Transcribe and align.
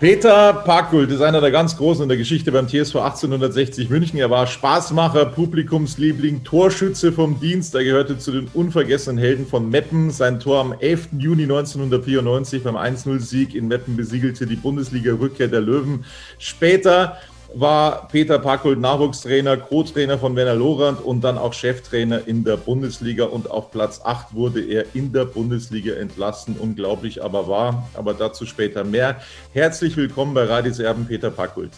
Peter 0.00 0.52
Parkgult 0.52 1.10
ist 1.10 1.20
einer 1.20 1.40
der 1.40 1.50
ganz 1.50 1.76
Großen 1.76 2.02
in 2.02 2.08
der 2.08 2.18
Geschichte 2.18 2.50
beim 2.52 2.66
TSV 2.66 2.96
1860 2.96 3.90
München. 3.90 4.18
Er 4.18 4.30
war 4.30 4.46
Spaßmacher, 4.46 5.26
Publikumsliebling, 5.26 6.42
Torschütze 6.44 7.12
vom 7.12 7.38
Dienst. 7.40 7.74
Er 7.74 7.84
gehörte 7.84 8.18
zu 8.18 8.32
den 8.32 8.48
unvergessenen 8.52 9.18
Helden 9.18 9.46
von 9.46 9.68
Meppen. 9.68 10.10
Sein 10.10 10.40
Tor 10.40 10.60
am 10.60 10.74
11. 10.78 11.08
Juni 11.18 11.44
1994 11.44 12.64
beim 12.64 12.76
1-0-Sieg 12.76 13.54
in 13.54 13.68
Meppen 13.68 13.96
besiegelte 13.96 14.46
die 14.46 14.56
Bundesliga-Rückkehr 14.56 15.48
der 15.48 15.60
Löwen. 15.60 16.04
Später 16.38 17.18
war 17.54 18.08
Peter 18.08 18.38
Packold 18.38 18.80
Nachwuchstrainer, 18.80 19.56
Co-Trainer 19.56 20.18
von 20.18 20.36
Werner 20.36 20.54
Lorand 20.54 21.00
und 21.00 21.22
dann 21.22 21.38
auch 21.38 21.52
Cheftrainer 21.52 22.26
in 22.26 22.44
der 22.44 22.56
Bundesliga 22.56 23.24
und 23.24 23.50
auf 23.50 23.70
Platz 23.70 24.00
8 24.02 24.34
wurde 24.34 24.64
er 24.64 24.84
in 24.94 25.12
der 25.12 25.24
Bundesliga 25.24 25.94
entlassen. 25.94 26.56
Unglaublich 26.58 27.22
aber 27.22 27.48
wahr, 27.48 27.88
aber 27.94 28.14
dazu 28.14 28.46
später 28.46 28.84
mehr. 28.84 29.20
Herzlich 29.52 29.96
willkommen 29.96 30.34
bei 30.34 30.44
Radis 30.44 30.78
Erben, 30.78 31.06
Peter 31.06 31.30
Packold. 31.30 31.70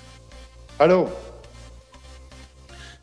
Hallo. 0.78 1.08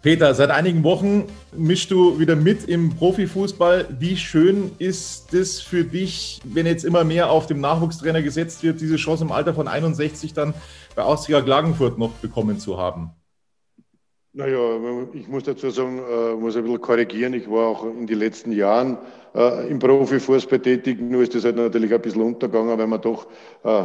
Peter, 0.02 0.34
seit 0.34 0.50
einigen 0.50 0.84
Wochen 0.84 1.28
mischst 1.56 1.92
du 1.92 2.18
wieder 2.18 2.36
mit 2.36 2.68
im 2.68 2.90
Profifußball. 2.90 3.88
Wie 4.00 4.18
schön 4.18 4.72
ist 4.80 5.32
es 5.32 5.62
für 5.62 5.84
dich, 5.84 6.42
wenn 6.44 6.66
jetzt 6.66 6.84
immer 6.84 7.04
mehr 7.04 7.30
auf 7.30 7.46
dem 7.46 7.62
Nachwuchstrainer 7.62 8.24
gesetzt 8.24 8.64
wird, 8.64 8.82
diese 8.82 8.96
Chance 8.96 9.24
im 9.24 9.32
Alter 9.32 9.54
von 9.54 9.68
61 9.68 10.34
dann 10.34 10.56
bei 10.96 11.04
Austria 11.04 11.40
Klagenfurt 11.42 12.00
noch 12.00 12.14
bekommen 12.14 12.58
zu 12.58 12.80
haben? 12.80 13.12
Naja, 14.34 14.60
ich 15.14 15.28
muss 15.28 15.44
dazu 15.44 15.70
sagen, 15.70 16.00
äh, 16.00 16.34
muss 16.34 16.56
ein 16.56 16.64
bisschen 16.64 16.82
korrigieren. 16.82 17.36
Ich 17.36 17.48
war 17.48 17.68
auch 17.68 17.86
in 17.86 18.08
den 18.08 18.18
letzten 18.18 18.54
Jahren 18.54 18.98
äh, 19.36 19.70
im 19.70 19.78
Profifußball 19.78 20.60
tätig, 20.62 21.00
nur 21.00 21.22
ist 21.22 21.36
das 21.36 21.44
halt 21.44 21.58
natürlich 21.58 21.94
ein 21.94 22.02
bisschen 22.02 22.24
untergegangen, 22.24 22.76
weil 22.76 22.88
man 22.88 23.02
doch 23.02 23.28
äh, 23.64 23.84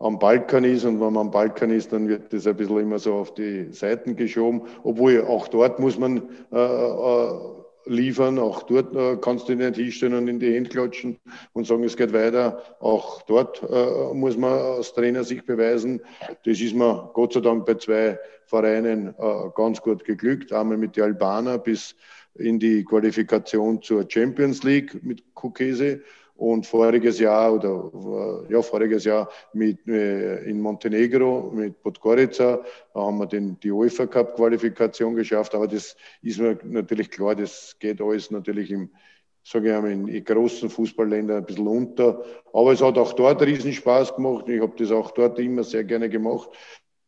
am 0.00 0.18
Balkan 0.18 0.64
ist 0.64 0.84
und 0.84 1.00
wenn 1.00 1.12
man 1.12 1.26
am 1.26 1.30
Balkan 1.30 1.70
ist, 1.70 1.92
dann 1.92 2.08
wird 2.08 2.32
das 2.32 2.46
ein 2.46 2.56
bisschen 2.56 2.78
immer 2.78 2.98
so 2.98 3.14
auf 3.14 3.34
die 3.34 3.72
Seiten 3.72 4.16
geschoben, 4.16 4.62
obwohl 4.84 5.24
auch 5.24 5.48
dort 5.48 5.80
muss 5.80 5.98
man 5.98 6.22
äh, 6.52 6.58
äh, 6.58 7.32
liefern, 7.88 8.38
auch 8.38 8.62
dort 8.64 8.94
äh, 8.94 9.16
kannst 9.20 9.48
du 9.48 9.54
nicht 9.54 9.76
hinstellen 9.76 10.14
und 10.14 10.28
in 10.28 10.38
die 10.38 10.54
Hände 10.54 10.70
klatschen 10.70 11.18
und 11.52 11.66
sagen, 11.66 11.84
es 11.84 11.96
geht 11.96 12.12
weiter. 12.12 12.62
Auch 12.80 13.22
dort 13.22 13.62
äh, 13.62 14.14
muss 14.14 14.36
man 14.36 14.52
als 14.52 14.92
Trainer 14.92 15.24
sich 15.24 15.44
beweisen. 15.44 16.00
Das 16.44 16.60
ist 16.60 16.74
mir 16.74 17.10
Gott 17.14 17.32
sei 17.32 17.40
Dank 17.40 17.66
bei 17.66 17.74
zwei 17.74 18.18
Vereinen 18.46 19.14
äh, 19.18 19.50
ganz 19.54 19.80
gut 19.80 20.04
geglückt. 20.04 20.52
Einmal 20.52 20.76
mit 20.76 20.96
den 20.96 21.04
Albaner 21.04 21.58
bis 21.58 21.96
in 22.34 22.58
die 22.58 22.84
Qualifikation 22.84 23.82
zur 23.82 24.04
Champions 24.08 24.62
League 24.62 25.02
mit 25.02 25.34
Kukese 25.34 26.02
und 26.38 26.66
voriges 26.66 27.18
Jahr 27.18 27.52
oder 27.52 28.44
ja 28.48 28.62
voriges 28.62 29.04
Jahr 29.04 29.28
mit 29.52 29.86
äh, 29.88 30.44
in 30.44 30.60
Montenegro 30.60 31.50
mit 31.52 31.82
Podgorica 31.82 32.60
haben 32.94 33.18
wir 33.18 33.26
den 33.26 33.58
die 33.60 33.72
UEFA 33.72 34.06
Cup 34.06 34.36
Qualifikation 34.36 35.16
geschafft. 35.16 35.54
Aber 35.56 35.66
das 35.66 35.96
ist 36.22 36.38
mir 36.38 36.56
natürlich 36.62 37.10
klar 37.10 37.34
das 37.34 37.76
geht 37.80 38.00
alles 38.00 38.30
natürlich 38.30 38.70
im 38.70 38.90
sage 39.42 39.70
ich 39.70 39.74
einmal, 39.74 39.92
in, 39.92 40.24
großen 40.24 40.68
Fußballländern 40.68 41.38
ein 41.38 41.46
bisschen 41.46 41.66
unter. 41.66 42.22
Aber 42.52 42.72
es 42.72 42.82
hat 42.82 42.98
auch 42.98 43.14
dort 43.14 43.42
riesen 43.42 43.72
Spaß 43.72 44.14
gemacht. 44.14 44.48
Ich 44.48 44.60
habe 44.60 44.74
das 44.76 44.90
auch 44.92 45.10
dort 45.12 45.38
immer 45.38 45.64
sehr 45.64 45.84
gerne 45.84 46.08
gemacht. 46.08 46.50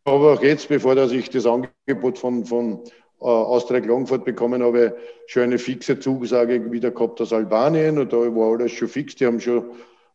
Aber 0.05 0.33
auch 0.33 0.43
jetzt 0.43 0.69
bevor 0.69 0.95
dass 0.95 1.13
ich 1.13 1.29
das 1.31 1.47
Angebot 1.47 2.19
von 2.19 2.45
von 2.47 2.83
äh, 2.85 2.91
Austria 3.21 3.81
Klagenfurt 3.81 4.25
bekommen 4.25 4.63
habe, 4.63 4.97
schon 5.27 5.45
eine 5.45 5.59
fixe 5.59 5.99
Zusage 5.99 6.73
wieder 6.73 6.91
gehabt 6.91 7.21
aus 7.21 7.33
Albanien 7.33 7.99
und 7.99 8.13
da 8.13 8.17
war 8.17 8.59
alles 8.59 8.73
schon 8.73 8.89
fix. 8.89 9.15
Die 9.17 9.27
haben 9.27 9.41
schon 9.41 9.65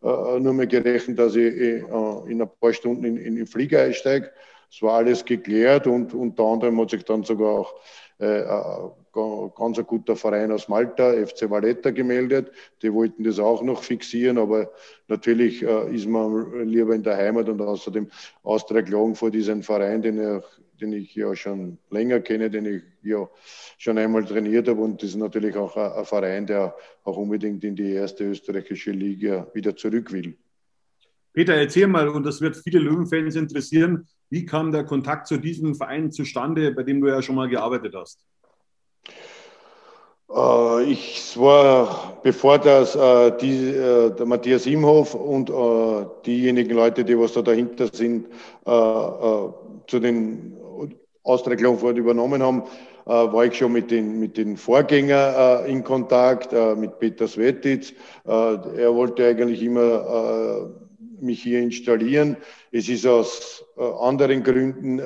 äh, 0.03 0.39
nur 0.39 0.53
mehr 0.53 0.67
gerechnet, 0.67 1.19
dass 1.19 1.35
ich 1.35 1.53
äh, 1.55 1.83
in 2.27 2.41
ein 2.41 2.49
paar 2.59 2.73
Stunden 2.73 3.05
in, 3.05 3.17
in 3.17 3.35
den 3.35 3.47
Flieger 3.47 3.81
einsteige. 3.81 4.31
Es 4.71 4.81
war 4.81 4.95
alles 4.95 5.23
geklärt 5.23 5.87
und 5.87 6.13
unter 6.13 6.43
anderem 6.43 6.81
hat 6.81 6.89
sich 6.89 7.03
dann 7.05 7.23
sogar 7.23 7.59
auch 7.59 7.75
äh, 8.17 8.43
ein 8.43 9.51
ganz 9.55 9.77
ein 9.77 9.85
guter 9.85 10.15
Verein 10.15 10.51
aus 10.51 10.67
Malta, 10.67 11.13
FC 11.13 11.49
Valletta, 11.49 11.91
gemeldet. 11.91 12.51
Die 12.81 12.91
wollten 12.91 13.23
das 13.23 13.39
auch 13.39 13.61
noch 13.61 13.83
fixieren, 13.83 14.37
aber 14.37 14.71
natürlich 15.07 15.63
äh, 15.63 15.95
ist 15.95 16.07
man 16.07 16.67
lieber 16.67 16.95
in 16.95 17.03
der 17.03 17.17
Heimat 17.17 17.49
und 17.49 17.61
außerdem 17.61 18.09
Austria 18.43 18.81
Klagenfurt 18.81 19.35
ist 19.35 19.49
ein 19.49 19.63
Verein, 19.63 20.01
den 20.01 20.19
ich 20.19 20.43
den 20.79 20.93
ich 20.93 21.15
ja 21.15 21.35
schon 21.35 21.77
länger 21.89 22.19
kenne, 22.19 22.49
den 22.49 22.65
ich 22.65 22.83
ja 23.03 23.27
schon 23.77 23.97
einmal 23.97 24.25
trainiert 24.25 24.67
habe. 24.67 24.81
Und 24.81 25.01
das 25.01 25.09
ist 25.09 25.15
natürlich 25.15 25.55
auch 25.55 25.75
ein, 25.75 26.05
Verein, 26.05 26.45
der 26.45 26.75
auch 27.03 27.17
unbedingt 27.17 27.63
in 27.63 27.75
die 27.75 27.91
erste 27.91 28.25
österreichische 28.25 28.91
Liga 28.91 29.47
wieder 29.53 29.75
zurück 29.75 30.11
will. 30.11 30.37
Peter, 31.33 31.53
erzähl 31.53 31.87
mal, 31.87 32.07
und 32.07 32.25
das 32.25 32.39
wird 32.39 32.55
viele 32.55 32.79
Löwenfans 32.79 33.35
interessieren, 33.35 34.07
wie 34.29 34.45
kam 34.45 34.71
der 34.71 34.85
Kontakt 34.85 35.27
zu 35.27 35.37
diesem 35.37 35.75
Verein 35.75 36.11
zustande, 36.11 36.71
bei 36.71 36.83
dem 36.83 37.01
du 37.01 37.07
ja 37.07 37.21
schon 37.21 37.35
mal 37.35 37.49
gearbeitet 37.49 37.93
hast? 37.95 38.25
Äh, 40.29 40.83
ich 40.83 41.37
war, 41.37 42.19
bevor 42.23 42.57
das, 42.57 42.95
äh, 42.95 43.37
die, 43.37 43.69
äh, 43.69 44.15
der 44.15 44.25
Matthias 44.25 44.65
Imhoff 44.65 45.13
und 45.13 45.49
äh, 45.49 46.05
diejenigen 46.25 46.75
Leute, 46.75 47.05
die 47.05 47.17
was 47.17 47.33
da 47.33 47.41
dahinter 47.41 47.87
sind, 47.91 48.27
äh, 48.65 48.71
äh, 48.71 49.49
zu 49.87 49.99
den 49.99 50.57
Austria 51.25 51.57
Klagenfurt 51.57 51.97
übernommen 51.97 52.41
haben, 52.41 52.63
äh, 53.05 53.09
war 53.09 53.45
ich 53.45 53.57
schon 53.57 53.73
mit 53.73 53.91
den, 53.91 54.19
mit 54.19 54.37
den 54.37 54.55
Vorgängern 54.55 55.65
äh, 55.65 55.71
in 55.71 55.83
Kontakt, 55.83 56.53
äh, 56.53 56.75
mit 56.75 56.99
Peter 56.99 57.27
Svetic. 57.27 57.95
Äh, 58.25 58.29
er 58.29 58.95
wollte 58.95 59.27
eigentlich 59.27 59.61
immer 59.61 60.69
äh, 60.71 61.23
mich 61.23 61.43
hier 61.43 61.59
installieren. 61.59 62.37
Es 62.77 62.89
ist 62.89 63.07
aus 63.07 63.63
äh, 63.77 63.81
anderen 63.81 64.43
Gründen 64.43 65.01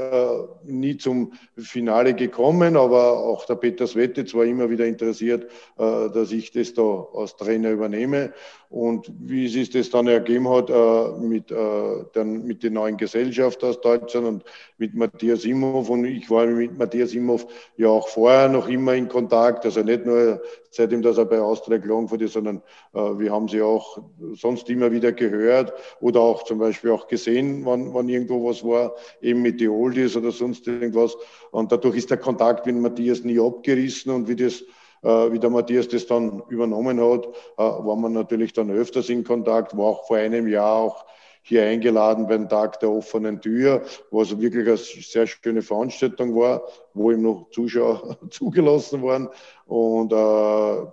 nie 0.63 0.97
zum 0.97 1.33
Finale 1.55 2.15
gekommen, 2.15 2.75
aber 2.75 3.19
auch 3.19 3.45
der 3.45 3.55
Peter 3.55 3.85
Svetic 3.85 4.33
war 4.33 4.43
immer 4.43 4.71
wieder 4.71 4.87
interessiert, 4.87 5.49
dass 5.77 6.31
ich 6.31 6.51
das 6.51 6.73
da 6.73 7.07
als 7.13 7.35
Trainer 7.35 7.71
übernehme. 7.71 8.33
Und 8.69 9.11
wie 9.19 9.47
sich 9.47 9.71
das 9.71 9.89
dann 9.89 10.05
ergeben 10.05 10.47
hat 10.47 10.69
äh, 10.69 11.19
mit, 11.19 11.49
äh, 11.49 12.05
dann 12.13 12.45
mit 12.45 12.61
der 12.61 12.69
neuen 12.69 12.97
Gesellschaft 12.97 13.63
aus 13.63 13.81
Deutschland 13.81 14.27
und 14.27 14.43
mit 14.77 14.93
Matthias 14.93 15.43
Imhoff. 15.43 15.89
Und 15.89 16.05
ich 16.05 16.29
war 16.29 16.45
mit 16.45 16.77
Matthias 16.77 17.15
Imhoff 17.15 17.47
ja 17.77 17.87
auch 17.87 18.07
vorher 18.07 18.47
noch 18.47 18.67
immer 18.67 18.93
in 18.93 19.07
Kontakt. 19.07 19.65
Also 19.65 19.81
nicht 19.81 20.05
nur 20.05 20.43
seitdem, 20.69 21.01
dass 21.01 21.17
er 21.17 21.25
bei 21.25 21.41
Austria 21.41 21.79
Klagenfurt 21.79 22.21
ist, 22.21 22.33
sondern 22.33 22.61
äh, 22.93 22.99
wir 22.99 23.31
haben 23.31 23.47
sie 23.47 23.63
auch 23.63 24.03
sonst 24.33 24.69
immer 24.69 24.91
wieder 24.91 25.13
gehört 25.13 25.73
oder 25.99 26.19
auch 26.19 26.43
zum 26.43 26.59
Beispiel 26.59 26.91
auch 26.91 27.07
gesehen 27.07 27.58
angerufen, 27.59 27.65
wann, 27.65 27.93
wann 27.93 28.09
irgendwo 28.09 28.49
was 28.49 28.63
war, 28.63 28.93
eben 29.21 29.41
mit 29.41 29.59
die 29.59 29.69
Oldies 29.69 30.15
oder 30.15 30.31
sonst 30.31 30.67
irgendwas. 30.67 31.15
Und 31.51 31.71
dadurch 31.71 31.97
ist 31.97 32.09
der 32.09 32.17
Kontakt 32.17 32.65
mit 32.65 32.75
Matthias 32.75 33.23
nie 33.23 33.39
abgerissen 33.39 34.11
und 34.11 34.27
wie 34.27 34.35
das 34.35 34.63
äh, 35.01 35.31
wie 35.31 35.39
der 35.39 35.49
Matthias 35.49 35.87
das 35.87 36.07
dann 36.07 36.43
übernommen 36.49 36.99
hat, 36.99 37.25
äh, 37.25 37.61
war 37.61 37.95
man 37.95 38.11
natürlich 38.11 38.51
dann 38.51 38.69
öfters 38.69 39.09
in 39.09 39.23
Kontakt, 39.23 39.77
war 39.77 39.85
auch 39.85 40.07
vor 40.07 40.17
einem 40.17 40.47
Jahr 40.47 40.75
auch 40.75 41.05
hier 41.41 41.63
eingeladen 41.63 42.27
beim 42.27 42.49
Tag 42.49 42.81
der 42.81 42.91
offenen 42.91 43.39
Tür, 43.39 43.83
was 44.11 44.37
wirklich 44.39 44.67
eine 44.67 44.75
sehr 44.75 45.25
schöne 45.25 45.61
Veranstaltung 45.61 46.35
war, 46.35 46.63
wo 46.93 47.11
ihm 47.11 47.21
noch 47.21 47.49
Zuschauer 47.51 48.17
zugelassen 48.29 49.01
waren. 49.01 49.29
Und 49.65 50.11
äh, 50.11 50.85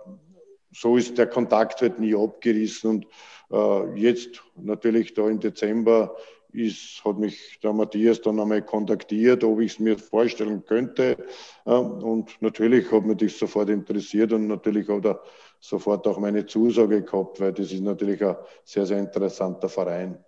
so 0.73 0.97
ist 0.97 1.19
der 1.19 1.27
Kontakt 1.27 1.81
halt 1.81 1.99
nie 1.99 2.15
abgerissen. 2.15 2.91
Und 2.91 3.07
äh, 3.51 4.01
jetzt 4.01 4.43
natürlich 4.57 5.15
da 5.15 5.29
im 5.29 5.41
Dezember 5.41 6.17
ist, 6.57 7.05
hat 7.05 7.19
mich 7.19 7.59
der 7.63 7.73
Matthias 7.73 8.21
dann 8.21 8.41
einmal 8.41 8.63
kontaktiert, 8.63 9.45
ob 9.45 9.61
ich 9.61 9.73
es 9.73 9.79
mir 9.79 9.99
vorstellen 9.99 10.65
könnte. 10.65 11.17
Und 11.65 12.31
natürlich 12.41 12.91
hat 12.91 13.05
mich 13.05 13.19
das 13.19 13.39
sofort 13.39 13.71
interessiert 13.71 14.33
und 14.33 14.47
natürlich 14.47 14.89
hat 14.89 15.05
er 15.05 15.21
sofort 15.61 16.07
auch 16.07 16.19
meine 16.19 16.47
Zusage 16.47 17.03
gehabt, 17.03 17.41
weil 17.41 17.53
das 17.53 17.73
ist 17.73 17.83
natürlich 17.83 18.25
ein 18.25 18.37
sehr, 18.65 18.87
sehr 18.87 18.99
interessanter 18.99 19.69
Verein. 19.69 20.19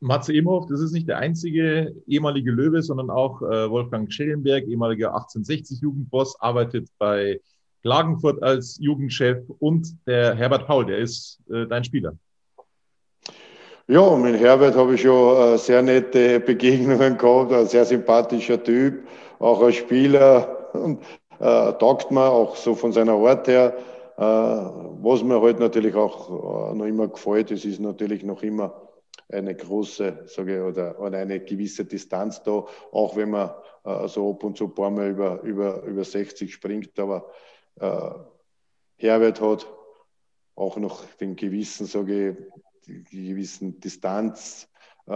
Matze 0.00 0.34
Imhoff, 0.34 0.66
das 0.66 0.80
ist 0.80 0.92
nicht 0.92 1.08
der 1.08 1.18
einzige 1.18 1.94
ehemalige 2.06 2.50
Löwe, 2.50 2.82
sondern 2.82 3.10
auch 3.10 3.40
äh, 3.42 3.70
Wolfgang 3.70 4.12
Schellenberg, 4.12 4.66
ehemaliger 4.66 5.16
1860-Jugendboss, 5.16 6.36
arbeitet 6.38 6.88
bei 6.98 7.40
Klagenfurt 7.82 8.42
als 8.42 8.78
Jugendchef 8.78 9.48
und 9.58 9.96
der 10.06 10.34
Herbert 10.34 10.66
Paul, 10.66 10.86
der 10.86 10.98
ist 10.98 11.40
äh, 11.50 11.66
dein 11.66 11.84
Spieler. 11.84 12.18
Ja, 13.88 14.16
mit 14.16 14.40
Herbert 14.40 14.74
habe 14.74 14.94
ich 14.96 15.02
schon 15.02 15.54
äh, 15.54 15.58
sehr 15.58 15.80
nette 15.80 16.40
Begegnungen 16.40 17.16
gehabt, 17.16 17.52
ein 17.52 17.66
sehr 17.66 17.84
sympathischer 17.84 18.60
Typ, 18.60 19.06
auch 19.38 19.62
als 19.62 19.76
Spieler 19.76 20.74
und 20.74 21.04
äh, 21.38 21.72
taugt 21.74 22.10
mir 22.10 22.28
auch 22.28 22.56
so 22.56 22.74
von 22.74 22.90
seiner 22.90 23.12
Art 23.12 23.46
her. 23.46 23.76
Äh, 24.16 24.22
was 24.22 25.22
mir 25.22 25.40
halt 25.40 25.60
natürlich 25.60 25.94
auch 25.94 26.72
äh, 26.72 26.74
noch 26.74 26.84
immer 26.84 27.06
gefällt, 27.06 27.52
es 27.52 27.64
ist 27.64 27.78
natürlich 27.78 28.24
noch 28.24 28.42
immer 28.42 28.90
eine 29.28 29.54
große, 29.54 30.24
sage 30.26 30.56
ich, 30.56 30.62
oder, 30.62 30.98
oder 31.00 31.18
eine 31.18 31.38
gewisse 31.38 31.84
Distanz 31.84 32.42
da, 32.42 32.64
auch 32.90 33.14
wenn 33.14 33.30
man 33.30 33.52
äh, 33.84 34.08
so 34.08 34.32
ab 34.32 34.42
und 34.42 34.56
zu 34.58 34.64
ein 34.64 34.74
paar 34.74 34.90
Mal 34.90 35.10
über, 35.10 35.42
über, 35.42 35.84
über 35.84 36.02
60 36.02 36.52
springt, 36.52 36.98
aber 36.98 37.30
äh, 37.78 38.10
Herbert 38.96 39.40
hat 39.40 39.68
auch 40.56 40.76
noch 40.76 41.04
den 41.20 41.36
gewissen, 41.36 41.86
sage 41.86 42.30
ich, 42.30 42.36
gewissen 42.86 43.80
Distanz, 43.80 44.68
äh, 45.06 45.12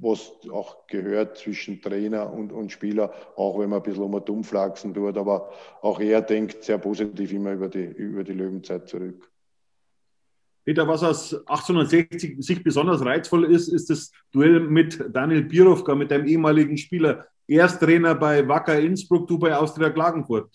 was 0.00 0.32
auch 0.50 0.86
gehört 0.86 1.38
zwischen 1.38 1.80
Trainer 1.80 2.32
und, 2.32 2.52
und 2.52 2.72
Spieler, 2.72 3.12
auch 3.36 3.58
wenn 3.58 3.70
man 3.70 3.80
ein 3.80 3.82
bisschen 3.82 4.02
um 4.02 4.14
und 4.14 4.28
umflaxen 4.28 4.94
tut. 4.94 5.16
Aber 5.16 5.50
auch 5.82 6.00
er 6.00 6.22
denkt 6.22 6.64
sehr 6.64 6.78
positiv 6.78 7.32
immer 7.32 7.52
über 7.52 7.68
die, 7.68 7.84
über 7.84 8.24
die 8.24 8.32
Löwenzeit 8.32 8.88
zurück. 8.88 9.30
Peter, 10.64 10.88
was 10.88 11.04
aus 11.04 11.32
1860 11.46 12.44
sich 12.44 12.64
besonders 12.64 13.04
reizvoll 13.04 13.44
ist, 13.44 13.68
ist 13.68 13.88
das 13.88 14.10
Duell 14.32 14.58
mit 14.58 15.00
Daniel 15.12 15.44
Birovka, 15.44 15.94
mit 15.94 16.10
deinem 16.10 16.26
ehemaligen 16.26 16.76
Spieler. 16.76 17.28
Er 17.46 17.68
Trainer 17.68 18.16
bei 18.16 18.46
Wacker 18.48 18.76
Innsbruck, 18.76 19.28
du 19.28 19.38
bei 19.38 19.56
Austria 19.56 19.90
Klagenfurt. 19.90 20.50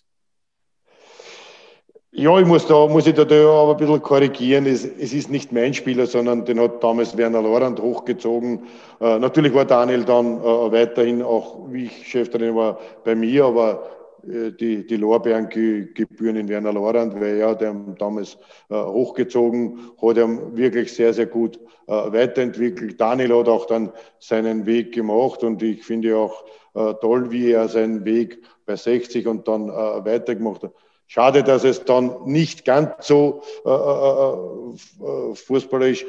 Ja, 2.13 2.38
ich 2.40 2.46
muss 2.46 2.68
da, 2.68 2.88
muss 2.88 3.08
ich 3.08 3.13
da 3.13 3.22
aber 3.24 3.72
ein 3.72 3.78
bisschen 3.78 4.02
korrigieren. 4.02 4.66
Es, 4.66 4.84
es 4.84 5.13
ist 5.13 5.30
nicht 5.30 5.54
mein 5.54 5.74
Spieler, 5.74 6.06
sondern 6.08 6.44
den 6.44 6.60
hat 6.60 6.84
damals 6.84 7.16
Werner 7.16 7.42
Lorand 7.42 7.80
hochgezogen. 7.81 8.63
Äh, 9.00 9.18
natürlich 9.18 9.54
war 9.54 9.63
Daniel 9.63 10.04
dann 10.04 10.38
äh, 10.40 10.44
weiterhin 10.44 11.22
auch, 11.22 11.72
wie 11.72 11.86
ich 11.86 12.08
Cheftrainer 12.08 12.54
war, 12.54 12.80
bei 13.06 13.16
mir, 13.16 13.46
aber 13.46 13.88
äh, 14.28 14.52
die, 14.52 14.86
die 14.86 14.98
Lorbeeren 14.98 15.48
gebühren 15.48 16.36
in 16.36 16.50
Werner 16.50 16.74
Lorand, 16.74 17.16
weil 17.16 17.38
er 17.38 17.50
hat 17.52 17.62
ihn 17.62 17.96
damals 17.98 18.38
äh, 18.69 18.75
hochgezogen, 18.75 19.80
hat 20.02 20.18
ihn 20.18 20.58
wirklich 20.58 20.92
sehr, 20.94 21.13
sehr 21.13 21.28
gut 21.28 21.60
äh, 21.88 21.94
weiterentwickelt. 21.94 23.00
Daniel 23.00 23.38
hat 23.40 23.48
auch 23.48 23.68
dann 23.68 23.90
seinen 24.19 24.66
Weg 24.66 24.94
gemacht 24.94 25.46
und 25.46 25.63
ich 25.63 25.86
finde 25.86 26.18
auch 26.18 26.44
äh, 26.74 26.94
toll, 26.96 27.31
wie 27.31 27.52
er 27.52 27.69
seinen 27.69 28.04
Weg 28.04 28.44
bei 28.66 28.75
60 28.75 29.28
und 29.28 29.48
dann 29.48 29.69
weitergemacht 29.69 30.63
hat 30.63 30.74
Schade, 31.13 31.44
dass 31.44 31.66
es 31.66 31.84
dann 31.84 32.24
nicht 32.24 32.63
ganz 32.63 33.06
so 33.06 33.44
äh, 33.66 33.69
äh, 33.69 35.31
äh, 35.31 35.36
fußballerisch 35.36 36.06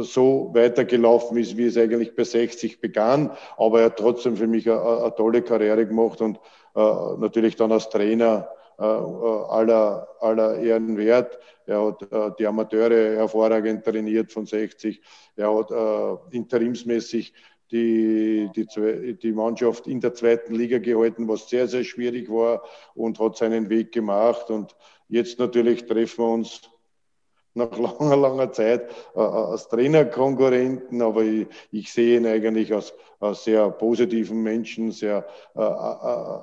so 0.00 0.50
weitergelaufen 0.54 1.36
ist, 1.36 1.58
wie 1.58 1.66
es 1.66 1.76
eigentlich 1.76 2.16
bei 2.16 2.24
60 2.24 2.80
begann. 2.80 3.32
Aber 3.58 3.80
er 3.80 3.86
hat 3.86 3.98
trotzdem 3.98 4.34
für 4.34 4.46
mich 4.46 4.66
eine, 4.66 4.80
eine 4.80 5.14
tolle 5.14 5.42
Karriere 5.42 5.86
gemacht 5.86 6.22
und 6.22 6.38
äh, 6.74 6.80
natürlich 7.18 7.56
dann 7.56 7.70
als 7.70 7.90
Trainer 7.90 8.48
äh, 8.78 8.82
aller, 8.82 10.08
aller 10.20 10.56
Ehren 10.56 10.96
wert. 10.96 11.38
Er 11.66 11.88
hat 11.88 12.10
äh, 12.10 12.30
die 12.38 12.46
Amateure 12.46 13.14
hervorragend 13.14 13.84
trainiert 13.84 14.32
von 14.32 14.46
60. 14.46 15.02
Er 15.36 15.54
hat 15.54 15.70
interimsmäßig 16.32 17.34
die, 17.70 18.50
die, 18.54 19.18
die 19.18 19.32
Mannschaft 19.32 19.86
in 19.86 20.00
der 20.00 20.14
zweiten 20.14 20.54
Liga 20.54 20.78
gehalten, 20.78 21.28
was 21.28 21.48
sehr, 21.48 21.66
sehr 21.68 21.84
schwierig 21.84 22.30
war 22.30 22.62
und 22.94 23.18
hat 23.18 23.36
seinen 23.36 23.68
Weg 23.68 23.92
gemacht. 23.92 24.50
Und 24.50 24.76
jetzt 25.08 25.38
natürlich 25.38 25.86
treffen 25.86 26.24
wir 26.24 26.30
uns 26.30 26.62
nach 27.54 27.76
langer, 27.78 28.16
langer 28.16 28.52
Zeit 28.52 28.90
äh, 29.14 29.20
als 29.20 29.68
Trainerkonkurrenten, 29.68 31.02
aber 31.02 31.22
ich, 31.22 31.46
ich, 31.72 31.92
sehe 31.92 32.18
ihn 32.18 32.26
eigentlich 32.26 32.72
als, 32.72 32.94
als 33.18 33.44
sehr 33.44 33.70
positiven 33.70 34.42
Menschen, 34.42 34.92
sehr 34.92 35.26
äh, 35.54 35.60
äh, 35.60 36.40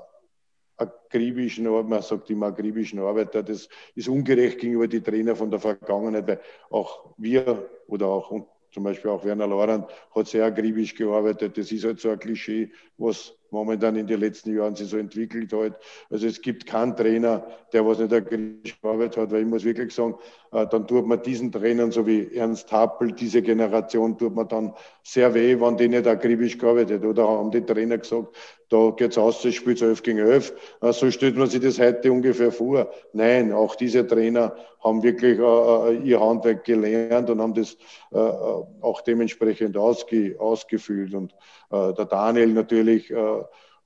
akribischen, 0.75 1.65
man 1.65 2.01
sagt 2.01 2.29
immer 2.29 2.47
akribischen 2.47 2.99
Arbeiter. 2.99 3.43
Das 3.43 3.69
ist 3.95 4.07
ungerecht 4.07 4.59
gegenüber 4.59 4.87
die 4.87 5.01
Trainer 5.01 5.35
von 5.35 5.51
der 5.51 5.59
Vergangenheit, 5.59 6.27
weil 6.27 6.41
auch 6.69 7.13
wir 7.17 7.69
oder 7.87 8.07
auch 8.07 8.31
zum 8.73 8.83
Beispiel 8.83 9.11
auch 9.11 9.23
Werner 9.23 9.47
Lorand 9.47 9.85
hat 10.15 10.27
sehr 10.27 10.45
akribisch 10.45 10.95
gearbeitet. 10.95 11.57
Das 11.57 11.71
ist 11.71 11.85
halt 11.85 11.99
so 11.99 12.09
ein 12.09 12.17
Klischee, 12.19 12.71
was 12.97 13.33
momentan 13.51 13.95
in 13.95 14.07
den 14.07 14.19
letzten 14.19 14.55
Jahren 14.55 14.75
sich 14.75 14.89
so 14.89 14.97
entwickelt 14.97 15.53
hat. 15.53 15.79
Also 16.09 16.25
es 16.25 16.41
gibt 16.41 16.65
keinen 16.65 16.95
Trainer, 16.95 17.45
der 17.71 17.85
was 17.85 17.99
nicht 17.99 18.11
akribisch 18.11 18.81
gearbeitet 18.81 19.17
hat, 19.17 19.31
weil 19.31 19.43
ich 19.43 19.47
muss 19.47 19.63
wirklich 19.63 19.93
sagen, 19.93 20.15
dann 20.53 20.87
tut 20.87 21.07
man 21.07 21.21
diesen 21.21 21.51
Trainern, 21.51 21.91
so 21.91 22.05
wie 22.05 22.35
Ernst 22.35 22.71
Happel, 22.71 23.11
diese 23.11 23.41
Generation, 23.41 24.17
tut 24.17 24.35
man 24.35 24.47
dann 24.47 24.73
sehr 25.01 25.33
weh, 25.33 25.59
wenn 25.59 25.77
die 25.77 25.87
nicht 25.87 26.05
akribisch 26.05 26.57
gearbeitet 26.57 27.03
Oder 27.03 27.27
haben 27.27 27.49
die 27.49 27.65
Trainer 27.65 27.97
gesagt, 27.97 28.35
da 28.69 28.91
geht's 28.91 29.17
aus, 29.17 29.41
das 29.41 29.55
spielt 29.55 29.81
11 29.81 30.03
gegen 30.03 30.19
11. 30.19 30.53
Äh, 30.81 30.93
so 30.93 31.09
stellt 31.09 31.37
man 31.37 31.47
sich 31.47 31.61
das 31.61 31.79
heute 31.79 32.11
ungefähr 32.11 32.51
vor. 32.51 32.91
Nein, 33.13 33.51
auch 33.51 33.75
diese 33.75 34.05
Trainer 34.05 34.55
haben 34.83 35.01
wirklich 35.01 35.39
äh, 35.39 35.97
ihr 36.03 36.19
Handwerk 36.19 36.63
gelernt 36.63 37.29
und 37.29 37.41
haben 37.41 37.53
das 37.53 37.77
auch 38.11 39.01
dementsprechend 39.01 39.75
ausge, 39.75 40.35
ausgefüllt. 40.37 41.15
Und 41.15 41.33
der 41.71 42.05
Daniel 42.05 42.49
natürlich 42.49 43.11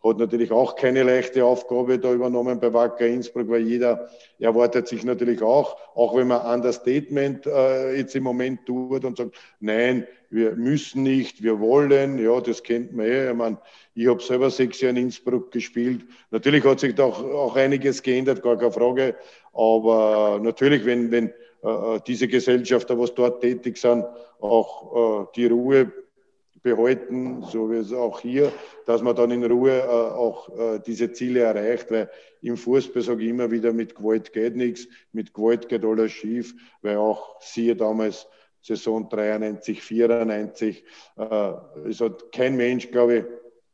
hat 0.04 0.18
natürlich 0.18 0.52
auch 0.52 0.76
keine 0.76 1.04
leichte 1.04 1.44
Aufgabe 1.44 2.00
da 2.00 2.14
übernommen 2.14 2.60
bei 2.60 2.74
Wacker 2.74 3.08
Innsbruck, 3.08 3.50
weil 3.50 3.62
jeder 3.62 4.10
erwartet 4.40 4.88
sich 4.88 5.04
natürlich 5.04 5.42
auch, 5.42 5.78
auch 5.96 6.16
wenn 6.16 6.28
man 6.28 6.46
Understatement 6.46 7.46
äh, 7.48 7.98
jetzt 7.98 8.16
im 8.16 8.24
Moment 8.24 8.66
tut 8.66 9.04
und 9.04 9.18
sagt, 9.18 9.36
nein, 9.60 10.06
wir 10.30 10.56
müssen 10.56 11.04
nicht, 11.04 11.42
wir 11.42 11.60
wollen, 11.60 12.20
ja, 12.20 12.40
das 12.42 12.62
kennt 12.62 12.94
man 12.94 13.06
eh. 13.06 13.30
Ich, 13.30 13.36
mein, 13.36 13.58
ich 13.96 14.08
habe 14.08 14.22
selber 14.22 14.50
sechs 14.50 14.82
Jahre 14.82 14.98
in 14.98 15.06
Innsbruck 15.06 15.52
gespielt. 15.52 16.06
Natürlich 16.32 16.64
hat 16.64 16.80
sich 16.80 16.96
da 16.96 17.06
auch, 17.06 17.24
auch 17.24 17.56
einiges 17.56 18.04
geändert, 18.04 18.44
gar 18.44 18.58
keine 18.58 18.72
Frage. 18.72 19.16
Aber 19.54 20.40
natürlich, 20.42 20.86
wenn, 20.86 21.12
wenn 21.12 21.28
äh, 21.64 22.00
diese 22.06 22.28
Gesellschafter, 22.28 23.00
was 23.00 23.14
dort 23.14 23.42
tätig 23.42 23.78
sind, 23.78 24.06
auch 24.40 25.24
äh, 25.24 25.26
die 25.36 25.48
Ruhe 25.48 25.92
behalten, 26.64 27.44
so 27.44 27.72
wie 27.72 27.78
es 27.78 27.94
auch 27.94 28.20
hier, 28.20 28.52
dass 28.86 29.02
man 29.02 29.16
dann 29.16 29.32
in 29.32 29.44
Ruhe 29.44 29.80
äh, 29.80 29.86
auch 29.86 30.50
äh, 30.58 30.80
diese 30.86 31.12
Ziele 31.12 31.42
erreicht, 31.42 31.92
weil 31.92 32.10
im 32.42 32.58
Fußball 32.58 33.02
sage 33.02 33.24
ich 33.24 33.30
immer 33.30 33.52
wieder, 33.52 33.74
mit 33.74 33.96
Gewalt 33.96 34.34
geht 34.34 34.56
nichts, 34.56 34.88
mit 35.12 35.34
Gewalt 35.34 35.70
geht 35.70 35.86
alles 35.86 36.12
schief, 36.12 36.54
weil 36.82 36.98
auch 36.98 37.42
siehe 37.42 37.76
damals 37.76 38.28
Saison 38.62 39.08
93, 39.08 39.82
94, 39.82 40.84
äh, 41.18 41.52
es 41.88 42.02
hat 42.02 42.32
kein 42.32 42.56
Mensch, 42.56 42.92
glaube 42.92 43.18
ich, 43.18 43.24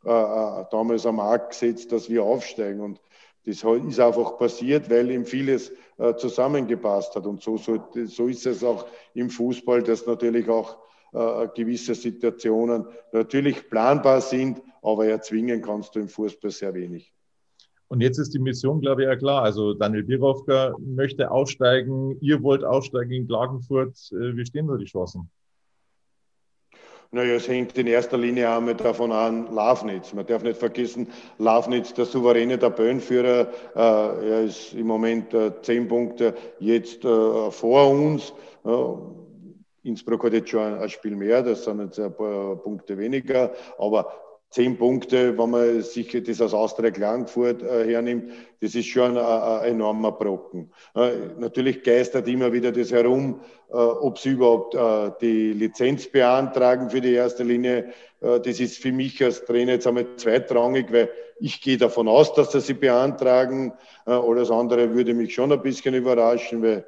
äh, 0.05 0.09
äh, 0.09 0.65
damals 0.69 1.05
am 1.05 1.15
Markt 1.15 1.51
gesetzt, 1.51 1.91
dass 1.91 2.09
wir 2.09 2.23
aufsteigen 2.23 2.81
und 2.81 2.99
das 3.45 3.63
ist 3.63 3.99
einfach 3.99 4.37
passiert, 4.37 4.89
weil 4.89 5.11
ihm 5.11 5.25
vieles 5.25 5.71
äh, 5.97 6.15
zusammengepasst 6.15 7.15
hat. 7.15 7.25
Und 7.25 7.41
so, 7.41 7.57
so, 7.57 7.77
so 8.05 8.27
ist 8.27 8.45
es 8.45 8.63
auch 8.63 8.85
im 9.13 9.29
Fußball, 9.29 9.83
dass 9.83 10.05
natürlich 10.05 10.47
auch 10.47 10.77
äh, 11.13 11.47
gewisse 11.55 11.95
Situationen 11.95 12.85
natürlich 13.11 13.69
planbar 13.69 14.21
sind, 14.21 14.61
aber 14.81 15.05
erzwingen 15.07 15.61
kannst 15.61 15.95
du 15.95 15.99
im 15.99 16.07
Fußball 16.07 16.51
sehr 16.51 16.73
wenig. 16.73 17.13
Und 17.87 18.01
jetzt 18.01 18.17
ist 18.17 18.33
die 18.33 18.39
Mission, 18.39 18.81
glaube 18.81 19.03
ich, 19.03 19.07
ja 19.07 19.15
klar. 19.15 19.43
Also 19.43 19.73
Daniel 19.73 20.03
Birovka 20.03 20.75
möchte 20.79 21.29
aufsteigen, 21.29 22.17
ihr 22.21 22.41
wollt 22.41 22.63
aufsteigen 22.63 23.11
in 23.11 23.27
Klagenfurt. 23.27 23.95
Äh, 24.11 24.35
wie 24.35 24.45
stehen 24.45 24.67
da 24.67 24.75
die 24.77 24.85
Chancen? 24.85 25.29
Naja, 27.11 27.35
es 27.35 27.47
hängt 27.47 27.77
in 27.77 27.85
erster 27.85 28.17
Linie 28.17 28.49
einmal 28.49 28.73
davon 28.73 29.11
an, 29.11 29.53
Lafnitz. 29.53 30.13
Man 30.13 30.25
darf 30.25 30.41
nicht 30.41 30.57
vergessen, 30.57 31.07
Lafnitz, 31.37 31.93
der 31.93 32.05
souveräne 32.05 32.57
Tabellenführer, 32.57 33.49
äh, 33.75 34.29
er 34.29 34.41
ist 34.45 34.73
im 34.73 34.87
Moment 34.87 35.31
äh, 35.35 35.51
zehn 35.61 35.87
Punkte 35.87 36.33
jetzt 36.59 37.05
äh, 37.05 37.51
vor 37.51 37.91
uns. 37.91 38.33
Innsbruck 39.83 40.23
hat 40.23 40.33
jetzt 40.33 40.49
schon 40.49 40.79
ein, 40.79 40.89
Spiel 40.89 41.15
mehr, 41.15 41.41
das 41.41 41.65
sind 41.65 41.79
jetzt 41.79 41.99
ein 41.99 42.15
paar 42.15 42.55
Punkte 42.57 42.97
weniger, 42.97 43.53
aber 43.77 44.13
zehn 44.49 44.77
Punkte, 44.77 45.37
wenn 45.37 45.49
man 45.49 45.81
sich 45.81 46.23
das 46.25 46.39
aus 46.39 46.53
Austria 46.53 46.91
Klagenfurt 46.91 47.63
äh, 47.63 47.85
hernimmt, 47.87 48.31
das 48.61 48.75
ist 48.75 48.87
schon 48.87 49.17
ein, 49.17 49.63
enormer 49.65 50.11
Brocken. 50.11 50.71
Äh, 50.95 51.11
natürlich 51.39 51.83
geistert 51.83 52.27
immer 52.27 52.53
wieder 52.53 52.71
das 52.71 52.91
herum, 52.91 53.41
äh, 53.69 53.73
ob 53.73 54.19
sie 54.19 54.31
überhaupt 54.31 54.75
die 55.21 55.53
Lizenz 55.53 56.07
beantragen 56.07 56.89
für 56.89 57.01
die 57.01 57.13
erste 57.13 57.43
Linie. 57.43 57.93
Das 58.19 58.61
ist 58.61 58.77
für 58.77 58.93
mich 58.93 59.21
als 59.21 59.43
Trainer 59.43 59.73
jetzt 59.73 59.85
einmal 59.85 60.05
zweitrangig, 60.15 60.93
weil 60.93 61.09
ich 61.39 61.59
gehe 61.59 61.77
davon 61.77 62.07
aus, 62.07 62.33
dass 62.33 62.53
sie 62.53 62.61
sie 62.61 62.73
beantragen. 62.73 63.73
Äh, 64.05 64.11
alles 64.11 64.49
andere 64.49 64.93
würde 64.95 65.13
mich 65.13 65.33
schon 65.33 65.51
ein 65.51 65.61
bisschen 65.61 65.93
überraschen, 65.93 66.61
weil 66.61 66.85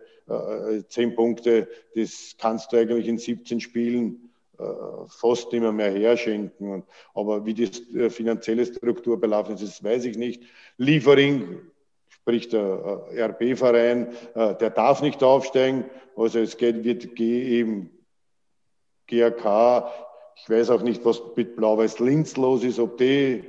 zehn 0.87 1.15
Punkte, 1.15 1.67
das 1.93 2.35
kannst 2.37 2.71
du 2.71 2.77
eigentlich 2.77 3.07
in 3.07 3.17
17 3.17 3.59
Spielen 3.61 4.25
äh, 4.57 5.07
fast 5.07 5.53
immer 5.53 5.71
mehr 5.71 5.91
herschenken. 5.91 6.83
Aber 7.13 7.45
wie 7.45 7.53
die 7.53 7.69
äh, 7.97 8.09
finanzielle 8.09 8.65
Struktur 8.65 9.19
belaufen 9.19 9.55
ist, 9.55 9.83
weiß 9.83 10.05
ich 10.05 10.17
nicht. 10.17 10.43
Liefering, 10.77 11.59
sprich 12.07 12.47
der 12.49 13.05
äh, 13.11 13.23
RB-Verein, 13.23 14.13
der 14.35 14.69
darf 14.69 15.01
nicht 15.01 15.21
aufsteigen. 15.23 15.85
Also 16.15 16.39
es 16.39 16.57
geht, 16.57 16.83
wird 16.83 17.19
eben 17.19 17.89
GAK. 19.07 19.91
Ich 20.37 20.49
weiß 20.49 20.69
auch 20.69 20.81
nicht, 20.81 21.03
was 21.03 21.21
mit 21.35 21.55
Blau-Weiß 21.55 21.99
Linz 21.99 22.37
los 22.37 22.63
ist, 22.63 22.79
ob 22.79 22.97
die, 22.97 23.43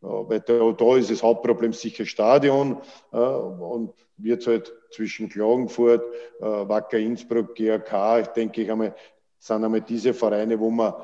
weil 0.00 0.40
da 0.40 0.96
ist 0.96 1.10
das 1.10 1.22
Hauptproblem 1.22 1.72
sicher 1.72 2.06
Stadion 2.06 2.78
und 3.10 3.92
wird 4.16 4.46
halt 4.46 4.72
zwischen 4.90 5.28
Klagenfurt, 5.28 6.04
Wacker 6.40 6.98
Innsbruck, 6.98 7.54
GAK, 7.54 8.20
ich 8.20 8.26
denke 8.28 8.62
ich 8.62 8.70
einmal, 8.70 8.94
sind 9.38 9.64
einmal 9.64 9.82
diese 9.82 10.14
Vereine, 10.14 10.58
wo 10.58 10.70
man 10.70 10.94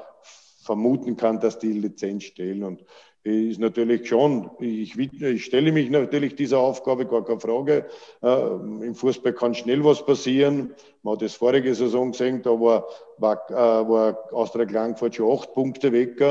vermuten 0.62 1.16
kann, 1.16 1.40
dass 1.40 1.58
die 1.58 1.72
Lizenz 1.72 2.24
stellen. 2.24 2.64
Und 2.64 2.84
ist 3.24 3.58
natürlich 3.58 4.06
schon, 4.06 4.50
ich, 4.60 4.98
ich, 4.98 5.44
stelle 5.44 5.72
mich 5.72 5.88
natürlich 5.88 6.34
dieser 6.34 6.58
Aufgabe, 6.58 7.06
gar 7.06 7.24
keine 7.24 7.40
Frage. 7.40 7.86
Äh, 8.22 8.50
Im 8.86 8.94
Fußball 8.94 9.32
kann 9.32 9.54
schnell 9.54 9.82
was 9.82 10.04
passieren. 10.04 10.74
Man 11.02 11.14
hat 11.14 11.22
das 11.22 11.34
vorige 11.34 11.74
Saison 11.74 12.12
gesehen, 12.12 12.42
da 12.42 12.50
war, 12.50 12.86
war, 13.16 13.50
äh, 13.50 13.54
war 13.88 14.18
Austria 14.30 14.66
Klagenfurt 14.66 15.14
schon 15.14 15.32
acht 15.32 15.54
Punkte 15.54 15.90
weg. 15.92 16.22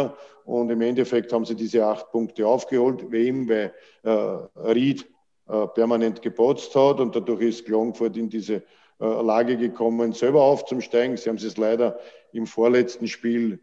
Und 0.46 0.70
im 0.70 0.82
Endeffekt 0.82 1.34
haben 1.34 1.46
sie 1.46 1.56
diese 1.56 1.84
acht 1.84 2.12
Punkte 2.12 2.46
aufgeholt. 2.46 3.12
Wem? 3.12 3.50
Weil 3.50 3.74
äh, 4.04 4.60
Ried 4.60 5.02
äh, 5.02 5.06
permanent 5.46 6.22
gepotzt 6.22 6.74
hat 6.76 7.00
und 7.00 7.16
dadurch 7.16 7.42
ist 7.42 7.66
Klagenfurt 7.66 8.16
in 8.18 8.30
diese 8.30 8.64
äh, 9.00 9.22
Lage 9.22 9.58
gekommen, 9.58 10.14
selber 10.14 10.44
aufzusteigen. 10.44 11.18
Sie 11.18 11.30
haben 11.30 11.36
es 11.36 11.58
leider 11.58 12.00
im 12.32 12.48
vorletzten 12.48 13.08
Spiel 13.08 13.60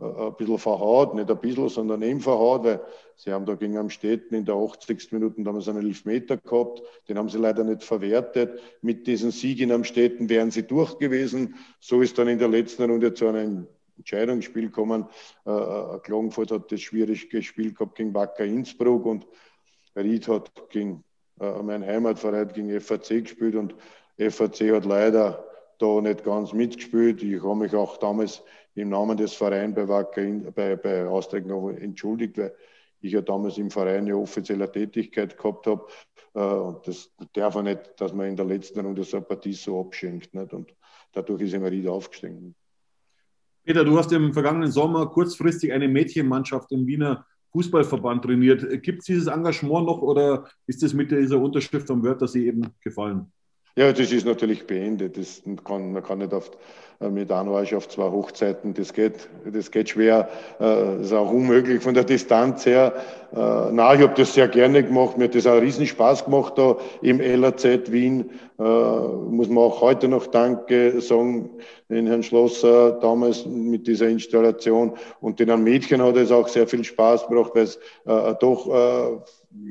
äh, 0.00 0.04
ein 0.04 0.34
bisschen 0.36 0.58
verhaut, 0.58 1.14
nicht 1.14 1.30
ein 1.30 1.38
bisschen, 1.38 1.68
sondern 1.68 2.02
eben 2.02 2.20
verhaut, 2.20 2.64
weil 2.64 2.80
sie 3.16 3.32
haben 3.32 3.46
da 3.46 3.54
gegen 3.54 3.78
Amstetten 3.78 4.36
in 4.36 4.44
der 4.44 4.56
80. 4.56 5.12
Minute 5.12 5.42
damals 5.42 5.68
einen 5.68 5.86
Elfmeter 5.86 6.38
gehabt, 6.38 6.82
den 7.08 7.18
haben 7.18 7.28
sie 7.28 7.38
leider 7.38 7.62
nicht 7.62 7.84
verwertet. 7.84 8.60
Mit 8.82 9.06
diesem 9.06 9.30
Sieg 9.30 9.60
in 9.60 9.70
Amstetten 9.70 10.28
wären 10.28 10.50
sie 10.50 10.66
durch 10.66 10.98
gewesen. 10.98 11.54
So 11.78 12.00
ist 12.00 12.18
dann 12.18 12.28
in 12.28 12.38
der 12.38 12.48
letzten 12.48 12.90
Runde 12.90 13.14
zu 13.14 13.28
einem 13.28 13.68
Entscheidungsspiel 13.98 14.66
gekommen. 14.66 15.06
Äh, 15.44 15.98
Klagenfurt 16.02 16.50
hat 16.50 16.72
das 16.72 16.80
schwierig 16.80 17.28
gespielt 17.28 17.76
gehabt 17.76 17.96
gegen 17.96 18.14
Wacker 18.14 18.44
Innsbruck 18.44 19.04
und 19.04 19.26
Ried 19.94 20.26
hat 20.26 20.50
gegen 20.70 21.04
mein 21.40 21.84
Heimatverein, 21.84 22.48
gegen 22.48 22.80
FAC 22.80 23.24
gespielt 23.24 23.54
und 23.54 23.74
FAC 24.18 24.72
hat 24.72 24.84
leider 24.84 25.44
da 25.78 26.00
nicht 26.00 26.24
ganz 26.24 26.52
mitgespielt. 26.52 27.22
Ich 27.22 27.42
habe 27.42 27.56
mich 27.56 27.74
auch 27.74 27.96
damals 27.96 28.42
im 28.74 28.90
Namen 28.90 29.16
des 29.16 29.32
Vereins 29.32 29.74
bei, 29.74 29.88
Wacker 29.88 30.22
bei, 30.54 30.76
bei 30.76 31.06
Austria 31.06 31.42
entschuldigt, 31.78 32.38
weil 32.38 32.54
ich 33.00 33.12
ja 33.12 33.22
damals 33.22 33.58
im 33.58 33.70
Verein 33.70 34.04
eine 34.04 34.16
offizielle 34.16 34.70
Tätigkeit 34.70 35.36
gehabt 35.36 35.66
habe. 35.66 35.86
Äh, 36.34 36.40
und 36.40 36.86
das 36.86 37.10
darf 37.32 37.56
auch 37.56 37.62
nicht, 37.62 37.80
dass 37.96 38.12
man 38.12 38.28
in 38.28 38.36
der 38.36 38.44
letzten 38.44 38.80
Runde 38.80 39.02
so 39.04 39.16
eine 39.16 39.26
Partie 39.26 39.54
so 39.54 39.80
abschenkt. 39.80 40.34
Nicht? 40.34 40.52
Und 40.52 40.74
dadurch 41.12 41.42
ist 41.42 41.54
immer 41.54 41.70
wieder 41.70 41.92
aufgestiegen. 41.92 42.54
Peter, 43.64 43.84
du 43.84 43.98
hast 43.98 44.12
im 44.12 44.32
vergangenen 44.32 44.70
Sommer 44.70 45.06
kurzfristig 45.06 45.72
eine 45.72 45.88
Mädchenmannschaft 45.88 46.72
im 46.72 46.86
Wiener 46.86 47.26
Fußballverband 47.52 48.24
trainiert. 48.24 48.82
Gibt 48.82 49.00
es 49.00 49.06
dieses 49.06 49.26
Engagement 49.26 49.86
noch 49.86 50.00
oder 50.02 50.48
ist 50.66 50.82
es 50.82 50.94
mit 50.94 51.10
dieser 51.10 51.38
Unterschrift 51.38 51.90
am 51.90 52.02
Wörthersee 52.02 52.46
eben 52.46 52.66
gefallen? 52.80 53.32
Ja, 53.76 53.92
das 53.92 54.10
ist 54.10 54.26
natürlich 54.26 54.66
beendet. 54.66 55.16
Das 55.16 55.42
kann, 55.64 55.92
man 55.92 56.02
kann 56.02 56.18
nicht 56.18 56.34
auf, 56.34 56.50
äh, 57.00 57.08
mit 57.08 57.30
Anwasch 57.30 57.72
auf 57.72 57.88
zwei 57.88 58.10
Hochzeiten, 58.10 58.74
das 58.74 58.92
geht, 58.92 59.28
das 59.44 59.70
geht 59.70 59.90
schwer. 59.90 60.28
Das 60.58 60.76
äh, 60.76 61.02
ist 61.02 61.12
auch 61.12 61.30
unmöglich 61.30 61.80
von 61.80 61.94
der 61.94 62.02
Distanz 62.02 62.66
her. 62.66 62.92
Äh, 63.32 63.36
na, 63.36 63.94
ich 63.94 64.00
habe 64.00 64.14
das 64.16 64.34
sehr 64.34 64.48
gerne 64.48 64.82
gemacht. 64.82 65.16
Mir 65.16 65.24
hat 65.24 65.36
das 65.36 65.46
auch 65.46 65.60
riesen 65.60 65.86
Spaß 65.86 66.24
gemacht 66.24 66.58
da 66.58 66.76
im 67.00 67.20
LAZ 67.20 67.92
Wien. 67.92 68.30
Muss 68.58 69.48
man 69.48 69.64
auch 69.64 69.80
heute 69.80 70.06
noch 70.06 70.26
Danke 70.26 71.00
sagen, 71.00 71.48
den 71.88 72.06
Herrn 72.06 72.22
Schlosser 72.22 72.92
damals 73.00 73.46
mit 73.46 73.86
dieser 73.86 74.06
Installation. 74.08 74.92
Und 75.22 75.40
den 75.40 75.64
Mädchen 75.64 76.02
hat 76.02 76.16
es 76.16 76.30
auch 76.30 76.46
sehr 76.46 76.66
viel 76.66 76.84
Spaß 76.84 77.28
gebracht, 77.28 77.52
weil 77.54 77.62
es 77.62 77.78
doch 78.04 79.22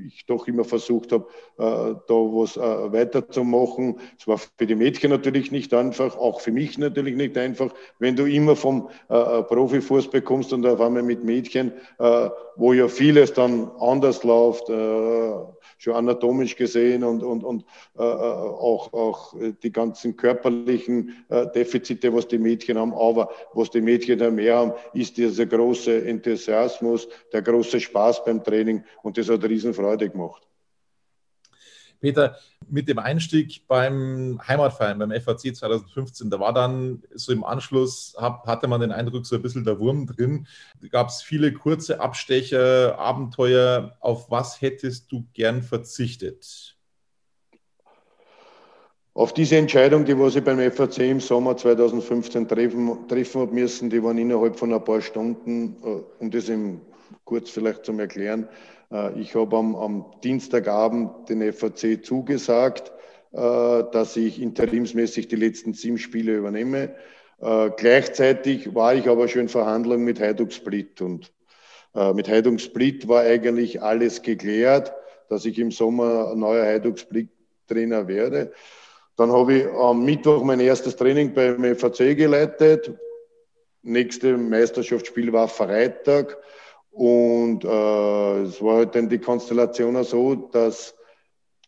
ich 0.08 0.26
doch 0.26 0.48
immer 0.48 0.66
versucht 0.66 1.12
habe, 1.12 1.28
äh, 1.58 1.96
da 2.08 2.14
was 2.14 2.58
äh, 2.58 2.92
weiterzumachen. 2.92 4.00
Es 4.18 4.28
war 4.28 4.38
für 4.38 4.68
die 4.68 4.76
Mädchen 4.76 5.10
natürlich 5.10 5.52
nicht 5.52 5.74
einfach, 5.74 6.18
auch 6.18 6.42
für 6.42 6.52
mich 6.52 6.78
natürlich 6.78 7.16
nicht 7.16 7.38
einfach, 7.38 7.74
wenn 7.98 8.16
du 8.16 8.26
immer 8.26 8.56
vom 8.56 8.90
äh, 9.08 9.44
Profifußball 9.44 10.22
kommst 10.22 10.52
und 10.54 10.66
auf 10.66 10.82
einmal 10.82 11.04
mit 11.04 11.24
Mädchen, 11.24 11.72
wo 12.56 12.74
ja 12.74 12.88
vieles 12.88 13.34
dann 13.34 13.72
anders 13.80 14.24
läuft, 14.24 14.70
schon 15.80 15.96
anatomisch 15.96 16.56
gesehen 16.56 17.04
und, 17.04 17.24
und, 17.24 17.44
und 17.44 17.66
auch, 17.96 18.94
auch 18.94 19.34
die 19.64 19.72
ganzen 19.72 20.16
körperlichen 20.16 21.26
Defizite, 21.56 22.14
was 22.14 22.28
die 22.28 22.38
Mädchen 22.38 22.78
haben, 22.78 22.94
aber 22.94 23.32
was 23.54 23.72
die 23.72 23.82
Mädchen 23.82 24.20
da 24.20 24.30
mehr 24.30 24.58
haben, 24.58 24.74
ist 24.94 25.18
dieser 25.18 25.46
große 25.46 26.06
Enthusiasmus, 26.06 27.08
der 27.34 27.42
große 27.42 27.80
Spaß 27.80 28.26
beim 28.26 28.44
Training 28.44 28.84
und 29.04 29.18
das 29.18 29.30
hat 29.30 29.44
riesen 29.46 29.74
Freude 29.74 30.10
gemacht. 30.10 30.49
Peter, 32.00 32.38
mit 32.70 32.88
dem 32.88 33.00
Einstieg 33.00 33.68
beim 33.68 34.40
Heimatverein, 34.48 35.00
beim 35.00 35.12
FAC 35.12 35.56
2015, 35.56 36.30
da 36.30 36.40
war 36.40 36.54
dann 36.54 37.04
so 37.14 37.32
im 37.32 37.44
Anschluss, 37.44 38.16
hatte 38.18 38.68
man 38.68 38.82
den 38.82 38.92
Eindruck, 38.92 39.26
so 39.26 39.36
ein 39.36 39.42
bisschen 39.42 39.64
der 39.64 39.80
Wurm 39.80 40.08
drin. 40.08 40.48
Gab 40.92 41.10
es 41.10 41.22
viele 41.22 41.52
kurze 41.54 42.00
Abstecher, 42.00 42.98
Abenteuer. 42.98 43.98
Auf 44.00 44.30
was 44.32 44.62
hättest 44.62 45.12
du 45.12 45.26
gern 45.34 45.62
verzichtet? 45.62 46.76
Auf 49.14 49.34
diese 49.34 49.58
Entscheidung, 49.58 50.06
die 50.06 50.18
was 50.18 50.36
ich 50.36 50.44
beim 50.44 50.60
FAC 50.72 51.00
im 51.00 51.20
Sommer 51.20 51.58
2015 51.58 52.48
treffen, 52.48 53.08
treffen 53.08 53.42
habe 53.42 53.54
müssen, 53.54 53.90
die 53.90 54.02
waren 54.02 54.18
innerhalb 54.18 54.58
von 54.58 54.74
ein 54.74 54.84
paar 54.84 55.02
Stunden, 55.02 55.76
äh, 55.84 56.24
um 56.24 56.32
das 56.32 56.48
im, 56.48 56.80
kurz 57.26 57.50
vielleicht 57.50 57.84
zum 57.84 58.00
Erklären, 58.00 58.48
ich 59.16 59.36
habe 59.36 59.56
am, 59.58 59.76
am, 59.76 60.06
Dienstagabend 60.24 61.30
den 61.30 61.54
FAC 61.54 62.04
zugesagt, 62.04 62.92
äh, 63.32 63.84
dass 63.92 64.18
ich 64.18 64.42
interimsmäßig 64.42 65.28
die 65.28 65.36
letzten 65.36 65.74
sieben 65.74 65.98
Spiele 65.98 66.36
übernehme. 66.36 66.96
Äh, 67.40 67.70
gleichzeitig 67.78 68.74
war 68.74 68.96
ich 68.96 69.08
aber 69.08 69.28
schon 69.28 69.44
in 69.44 69.50
Verhandlungen 69.50 70.06
mit 70.06 70.20
Heiduk 70.20 70.52
Split 70.52 71.02
und 71.02 71.32
mit 72.14 72.30
Heiduk 72.30 72.62
Split 72.62 73.08
war 73.08 73.24
eigentlich 73.24 73.82
alles 73.82 74.22
geklärt, 74.22 74.94
dass 75.28 75.46
ich 75.46 75.58
im 75.58 75.72
Sommer 75.72 76.36
neuer 76.36 76.64
Heiduk 76.64 77.00
Split 77.00 77.30
Trainer 77.68 78.08
werde. 78.08 78.52
Dann 79.16 79.32
habe 79.32 79.54
ich 79.54 79.68
am 79.68 80.04
Mittwoch 80.04 80.44
mein 80.44 80.60
erstes 80.60 80.96
Training 80.96 81.34
beim 81.34 81.64
FAC 81.76 82.16
geleitet. 82.16 82.94
Nächste 83.82 84.38
Meisterschaftsspiel 84.38 85.32
war 85.32 85.48
Freitag. 85.48 86.38
Und 86.92 87.64
äh, 87.64 88.42
es 88.42 88.62
war 88.62 88.78
halt 88.78 88.96
dann 88.96 89.10
die 89.10 89.20
Konstellation 89.20 90.04
so, 90.04 90.36
dass 90.36 90.96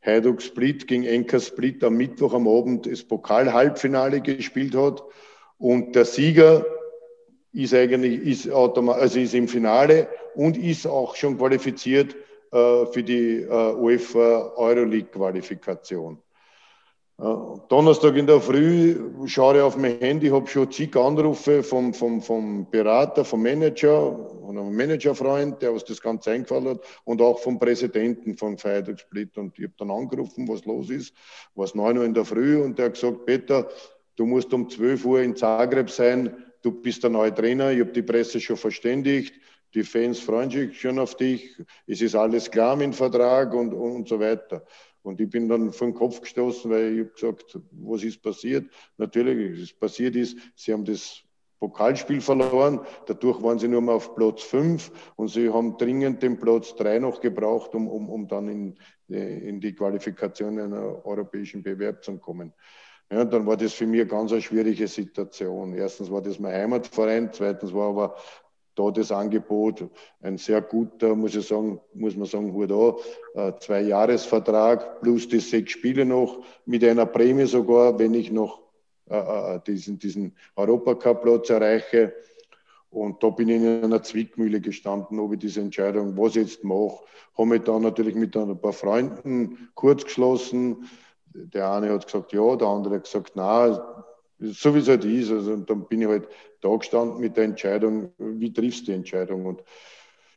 Hajduk 0.03 0.41
Split 0.41 0.87
gegen 0.87 1.03
Enker 1.03 1.39
Split 1.39 1.83
am 1.83 1.95
Mittwoch 1.95 2.33
am 2.33 2.47
Abend 2.47 2.87
das 2.87 3.03
Pokal-Halbfinale 3.03 4.21
gespielt 4.21 4.75
hat. 4.75 5.03
Und 5.57 5.95
der 5.95 6.05
Sieger 6.05 6.65
ist 7.53 7.73
eigentlich 7.73 8.21
ist 8.21 8.49
also 8.49 9.19
ist 9.19 9.35
im 9.35 9.47
Finale 9.47 10.07
und 10.35 10.57
ist 10.57 10.87
auch 10.87 11.15
schon 11.15 11.37
qualifiziert 11.37 12.15
äh, 12.51 12.85
für 12.87 13.03
die 13.03 13.41
äh, 13.41 13.73
UEFA 13.75 14.53
Euroleague 14.55 15.11
Qualifikation. 15.11 16.17
Donnerstag 17.21 18.15
in 18.17 18.25
der 18.25 18.41
Früh 18.41 18.99
schaue 19.27 19.57
ich 19.57 19.61
auf 19.61 19.77
mein 19.77 19.99
Handy, 19.99 20.29
habe 20.29 20.47
schon 20.47 20.71
zig 20.71 20.95
Anrufe 20.95 21.61
vom, 21.61 21.93
vom, 21.93 22.19
vom 22.19 22.67
Berater, 22.71 23.23
vom 23.23 23.43
Manager, 23.43 24.27
von 24.43 24.57
einem 24.57 24.75
Managerfreund, 24.75 25.61
der 25.61 25.71
uns 25.71 25.85
das 25.85 26.01
Ganze 26.01 26.31
eingefallen 26.31 26.69
hat, 26.69 26.79
und 27.03 27.21
auch 27.21 27.37
vom 27.37 27.59
Präsidenten 27.59 28.35
von 28.35 28.57
Split. 28.57 29.37
Und 29.37 29.55
ich 29.59 29.65
habe 29.65 29.73
dann 29.77 29.91
angerufen, 29.91 30.47
was 30.47 30.65
los 30.65 30.89
ist. 30.89 31.13
War 31.53 31.65
es 31.65 31.75
9 31.75 31.99
Uhr 31.99 32.05
in 32.05 32.15
der 32.15 32.25
Früh 32.25 32.59
und 32.59 32.79
der 32.79 32.85
hat 32.85 32.95
gesagt, 32.95 33.23
Peter, 33.27 33.69
du 34.15 34.25
musst 34.25 34.51
um 34.51 34.67
12 34.67 35.05
Uhr 35.05 35.21
in 35.21 35.35
Zagreb 35.35 35.91
sein, 35.91 36.35
du 36.63 36.71
bist 36.71 37.03
der 37.03 37.11
neue 37.11 37.35
Trainer, 37.35 37.71
ich 37.71 37.81
habe 37.81 37.91
die 37.91 38.01
Presse 38.01 38.39
schon 38.39 38.57
verständigt, 38.57 39.35
die 39.75 39.83
Fans 39.83 40.19
freuen 40.19 40.49
sich 40.49 40.81
schon 40.81 40.97
auf 40.97 41.15
dich, 41.15 41.55
es 41.85 42.01
ist 42.01 42.15
alles 42.15 42.49
klar 42.49 42.75
mit 42.75 42.87
dem 42.87 42.93
Vertrag 42.93 43.53
und, 43.53 43.73
und 43.73 44.07
so 44.07 44.19
weiter. 44.19 44.65
Und 45.03 45.19
ich 45.19 45.29
bin 45.29 45.49
dann 45.49 45.71
vor 45.71 45.87
den 45.87 45.93
Kopf 45.93 46.21
gestoßen, 46.21 46.69
weil 46.69 46.93
ich 46.93 46.99
habe 46.99 47.11
gesagt, 47.11 47.59
was 47.71 48.03
ist 48.03 48.21
passiert? 48.21 48.71
Natürlich, 48.97 49.61
was 49.61 49.73
passiert 49.73 50.15
ist, 50.15 50.37
sie 50.55 50.73
haben 50.73 50.85
das 50.85 51.23
Pokalspiel 51.59 52.21
verloren. 52.21 52.79
Dadurch 53.05 53.41
waren 53.43 53.59
sie 53.59 53.67
nur 53.67 53.81
mal 53.81 53.93
auf 53.93 54.15
Platz 54.15 54.41
5 54.41 55.13
und 55.15 55.27
sie 55.27 55.49
haben 55.49 55.77
dringend 55.77 56.21
den 56.23 56.39
Platz 56.39 56.75
3 56.75 56.99
noch 56.99 57.21
gebraucht, 57.21 57.75
um, 57.75 57.87
um, 57.87 58.09
um 58.09 58.27
dann 58.27 58.47
in, 58.47 58.77
in 59.07 59.61
die 59.61 59.73
Qualifikation 59.73 60.59
einer 60.59 61.05
europäischen 61.05 61.61
Bewerb 61.61 62.03
zu 62.03 62.17
kommen. 62.17 62.51
Ja, 63.11 63.25
dann 63.25 63.45
war 63.45 63.57
das 63.57 63.73
für 63.73 63.85
mich 63.85 64.07
ganz 64.07 64.31
eine 64.31 64.41
schwierige 64.41 64.87
Situation. 64.87 65.73
Erstens 65.73 66.09
war 66.09 66.21
das 66.21 66.39
mein 66.39 66.53
Heimatverein, 66.53 67.29
zweitens 67.33 67.73
war 67.73 67.89
aber 67.89 68.15
da 68.75 68.91
das 68.91 69.11
Angebot, 69.11 69.89
ein 70.21 70.37
sehr 70.37 70.61
guter, 70.61 71.15
muss 71.15 71.35
ich 71.35 71.47
sagen, 71.47 71.79
muss 71.93 72.15
man 72.15 72.27
sagen, 72.27 72.53
Hut 72.53 72.71
äh, 73.35 73.53
zwei 73.59 73.81
Jahresvertrag 73.81 75.01
plus 75.01 75.27
die 75.27 75.39
sechs 75.39 75.73
Spiele 75.73 76.05
noch 76.05 76.43
mit 76.65 76.83
einer 76.83 77.05
Prämie 77.05 77.45
sogar, 77.45 77.97
wenn 77.99 78.13
ich 78.13 78.31
noch 78.31 78.61
äh, 79.09 79.17
äh 79.17 79.59
diesen, 79.67 79.99
diesen 79.99 80.35
Europacup-Platz 80.55 81.49
erreiche. 81.49 82.13
Und 82.89 83.23
da 83.23 83.29
bin 83.29 83.47
ich 83.47 83.55
in 83.55 83.83
einer 83.85 84.03
Zwickmühle 84.03 84.59
gestanden, 84.59 85.19
ob 85.19 85.33
ich 85.33 85.39
diese 85.39 85.61
Entscheidung, 85.61 86.17
was 86.17 86.35
ich 86.35 86.43
jetzt 86.43 86.63
mache. 86.63 86.99
Habe 87.37 87.47
mich 87.47 87.63
dann 87.63 87.83
natürlich 87.83 88.15
mit 88.15 88.35
ein 88.35 88.59
paar 88.59 88.73
Freunden 88.73 89.69
kurz 89.75 90.03
geschlossen. 90.03 90.89
Der 91.33 91.71
eine 91.71 91.89
hat 91.89 92.05
gesagt 92.05 92.33
ja, 92.33 92.55
der 92.57 92.67
andere 92.67 92.95
hat 92.95 93.03
gesagt 93.05 93.35
nein, 93.37 93.79
so 94.41 94.75
wie 94.75 94.79
es 94.79 94.87
halt 94.87 95.05
ist. 95.05 95.31
Also, 95.31 95.53
und 95.53 95.69
dann 95.69 95.87
bin 95.87 96.01
ich 96.01 96.07
halt 96.07 96.27
da 96.61 96.75
gestanden 96.75 97.19
mit 97.19 97.37
der 97.37 97.45
Entscheidung, 97.45 98.11
wie 98.17 98.51
triffst 98.51 98.81
du 98.81 98.85
die 98.87 98.93
Entscheidung? 98.93 99.45
Und 99.45 99.63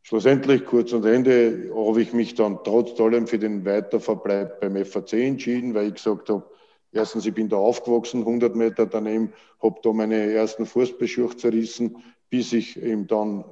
schlussendlich, 0.02 0.64
kurz 0.64 0.92
und 0.92 1.04
Ende, 1.04 1.70
habe 1.74 2.02
ich 2.02 2.12
mich 2.12 2.34
dann 2.34 2.58
trotz 2.64 2.98
allem 3.00 3.26
für 3.26 3.38
den 3.38 3.64
Weiterverbleib 3.64 4.60
beim 4.60 4.76
FAC 4.84 5.14
entschieden, 5.14 5.74
weil 5.74 5.88
ich 5.88 5.94
gesagt 5.94 6.28
habe, 6.28 6.44
erstens, 6.92 7.26
ich 7.26 7.34
bin 7.34 7.48
da 7.48 7.56
aufgewachsen, 7.56 8.20
100 8.20 8.54
Meter 8.54 8.86
daneben, 8.86 9.32
habe 9.62 9.80
da 9.82 9.92
meine 9.92 10.32
ersten 10.32 10.66
Fußballschuhe 10.66 11.36
zerrissen, 11.36 11.96
bis 12.30 12.52
ich 12.52 12.80
eben 12.80 13.06
dann 13.06 13.44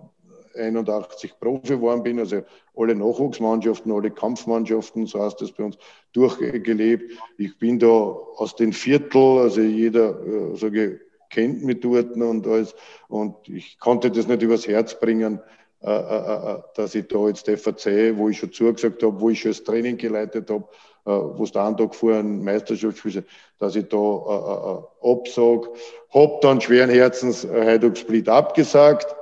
81 0.57 1.39
Profi 1.39 1.75
geworden 1.75 2.03
bin, 2.03 2.19
also 2.19 2.43
alle 2.77 2.95
Nachwuchsmannschaften, 2.95 3.93
alle 3.93 4.11
Kampfmannschaften, 4.11 5.07
so 5.07 5.23
heißt 5.23 5.41
das 5.41 5.53
bei 5.53 5.65
uns, 5.65 5.77
durchgelebt. 6.13 7.13
Ich 7.39 7.59
bin 7.59 7.79
da 7.79 7.87
aus 7.87 8.57
den 8.57 8.73
Viertel, 8.73 9.39
also 9.39 9.61
jeder, 9.61 10.21
äh, 10.27 10.57
sage 10.57 11.01
kennt 11.31 11.65
mich 11.65 11.81
dort 11.81 12.15
und 12.15 12.47
alles. 12.47 12.75
Und 13.09 13.49
ich 13.49 13.79
konnte 13.79 14.11
das 14.11 14.29
nicht 14.29 14.43
übers 14.43 14.69
Herz 14.69 14.99
bringen, 14.99 15.41
äh, 15.83 15.91
äh, 15.91 16.59
dass 16.77 16.95
ich 16.95 17.09
da 17.09 17.27
jetzt 17.27 17.49
FAC, 17.49 18.17
wo 18.17 18.29
ich 18.29 18.39
schon 18.39 18.53
zugesagt 18.53 19.03
habe, 19.03 19.21
wo 19.21 19.31
ich 19.31 19.41
schon 19.41 19.51
das 19.51 19.65
Training 19.65 19.97
geleitet 19.97 20.51
habe, 20.51 20.65
wo 21.05 21.43
es 21.43 21.51
da 21.51 21.67
einen 21.67 21.77
Tag 21.77 21.97
vor 21.97 22.15
einem 22.15 22.45
Meisterschaftsspiel, 22.45 23.25
dass 23.59 23.75
ich 23.75 23.89
da 23.89 23.97
äh, 23.97 25.11
absage. 25.11 25.71
Hab 26.11 26.41
dann 26.43 26.61
schweren 26.61 26.91
Herzens 26.91 27.45
Heiduk 27.45 27.97
Split 27.97 28.29
abgesagt 28.29 29.17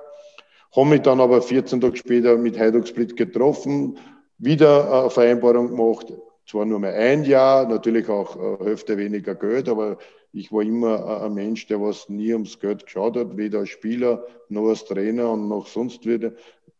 habe 0.74 0.88
mich 0.88 1.02
dann 1.02 1.20
aber 1.20 1.42
14 1.42 1.80
Tage 1.80 1.96
später 1.96 2.36
mit 2.36 2.58
Heiduk 2.58 2.86
Split 2.86 3.16
getroffen, 3.16 3.98
wieder 4.38 5.02
eine 5.02 5.10
Vereinbarung 5.10 5.68
gemacht. 5.68 6.12
Zwar 6.46 6.64
nur 6.64 6.80
mehr 6.80 6.94
ein 6.94 7.24
Jahr, 7.24 7.68
natürlich 7.68 8.08
auch 8.08 8.36
äh, 8.36 8.64
Hälfte 8.64 8.96
weniger 8.96 9.34
Geld, 9.34 9.68
aber 9.68 9.98
ich 10.32 10.52
war 10.52 10.62
immer 10.62 11.22
ein 11.22 11.34
Mensch, 11.34 11.66
der 11.66 11.80
was 11.80 12.08
nie 12.08 12.32
ums 12.32 12.58
Geld 12.58 12.84
geschaut 12.84 13.16
hat, 13.16 13.36
weder 13.36 13.60
als 13.60 13.70
Spieler 13.70 14.24
noch 14.48 14.68
als 14.68 14.84
Trainer 14.84 15.30
und 15.30 15.48
noch 15.48 15.66
sonst 15.66 16.06
wieder. 16.06 16.32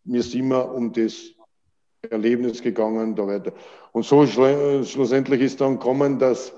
Mir 0.05 0.21
ist 0.21 0.35
immer 0.35 0.73
um 0.73 0.93
das 0.93 1.33
Erlebnis 2.09 2.63
gegangen, 2.63 3.15
da 3.17 3.27
weiter. 3.27 3.53
Und 3.93 4.05
so 4.05 4.27
schlussendlich 4.27 5.41
ist 5.41 5.61
dann 5.61 5.79
gekommen, 5.79 6.19
dass 6.19 6.53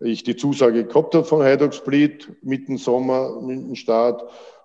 ich 0.00 0.24
die 0.24 0.36
Zusage 0.36 0.84
gehabt 0.84 1.14
habe 1.14 1.24
von 1.24 1.42
Heiduk 1.42 1.74
Split 1.74 2.30
mitten 2.42 2.76
Sommer, 2.76 3.40
mitten 3.40 3.76
Start 3.76 4.24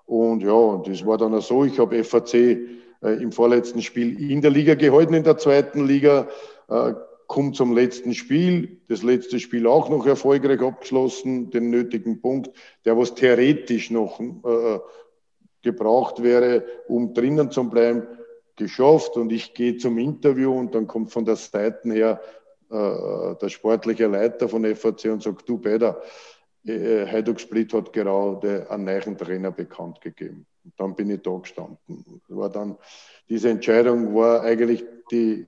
und 0.10 0.42
ja, 0.42 0.82
das 0.84 1.06
war 1.06 1.20
dann 1.20 1.36
auch 1.36 1.42
so. 1.42 1.66
Ich 1.66 1.78
habe 1.78 2.04
FAC 2.04 2.34
äh, 2.34 2.58
im 3.02 3.32
vorletzten 3.32 3.84
Spiel 3.84 4.20
in 4.32 4.42
der 4.42 4.50
Liga 4.50 4.74
gehalten, 4.74 5.14
in 5.14 5.24
der 5.24 5.38
zweiten 5.38 5.86
Liga. 5.86 6.28
Äh, 6.68 6.94
kommt 7.28 7.56
zum 7.56 7.76
letzten 7.76 8.16
Spiel. 8.16 8.82
Das 8.88 9.04
letzte 9.04 9.40
Spiel 9.40 9.68
auch 9.68 9.88
noch 9.88 10.08
erfolgreich 10.08 10.62
abgeschlossen, 10.62 11.52
den 11.52 11.70
nötigen 11.70 12.22
Punkt, 12.22 12.50
der 12.86 12.98
was 12.98 13.14
theoretisch 13.14 13.92
noch 13.92 14.20
äh, 14.20 14.80
gebraucht 15.62 16.24
wäre, 16.24 16.66
um 16.88 17.14
drinnen 17.14 17.52
zu 17.52 17.70
bleiben, 17.70 18.08
geschafft. 18.56 19.16
Und 19.16 19.32
ich 19.32 19.54
gehe 19.54 19.78
zum 19.78 20.00
Interview 20.00 20.58
und 20.58 20.74
dann 20.74 20.88
kommt 20.88 21.12
von 21.12 21.24
der 21.24 21.36
Seite 21.36 21.94
her 21.94 22.20
äh, 22.72 23.36
der 23.40 23.50
sportliche 23.50 24.08
Leiter 24.08 24.50
von 24.50 24.66
FAC 24.76 25.06
und 25.06 25.22
sagt, 25.22 25.48
du 25.48 25.62
äh, 25.66 25.94
Heiduk 26.66 27.40
Split 27.40 27.74
hat 27.74 27.94
gerade 27.94 28.70
einen 28.70 28.84
neuen 28.84 29.18
Trainer 29.18 29.52
bekannt 29.52 30.02
gegeben. 30.02 30.46
Und 30.64 30.74
dann 30.78 30.96
bin 30.96 31.10
ich 31.10 31.22
da 31.22 31.38
gestanden. 31.38 32.22
War 32.28 32.50
dann, 32.50 32.78
diese 33.30 33.50
Entscheidung 33.50 34.14
war 34.14 34.42
eigentlich 34.42 34.84
die 35.12 35.48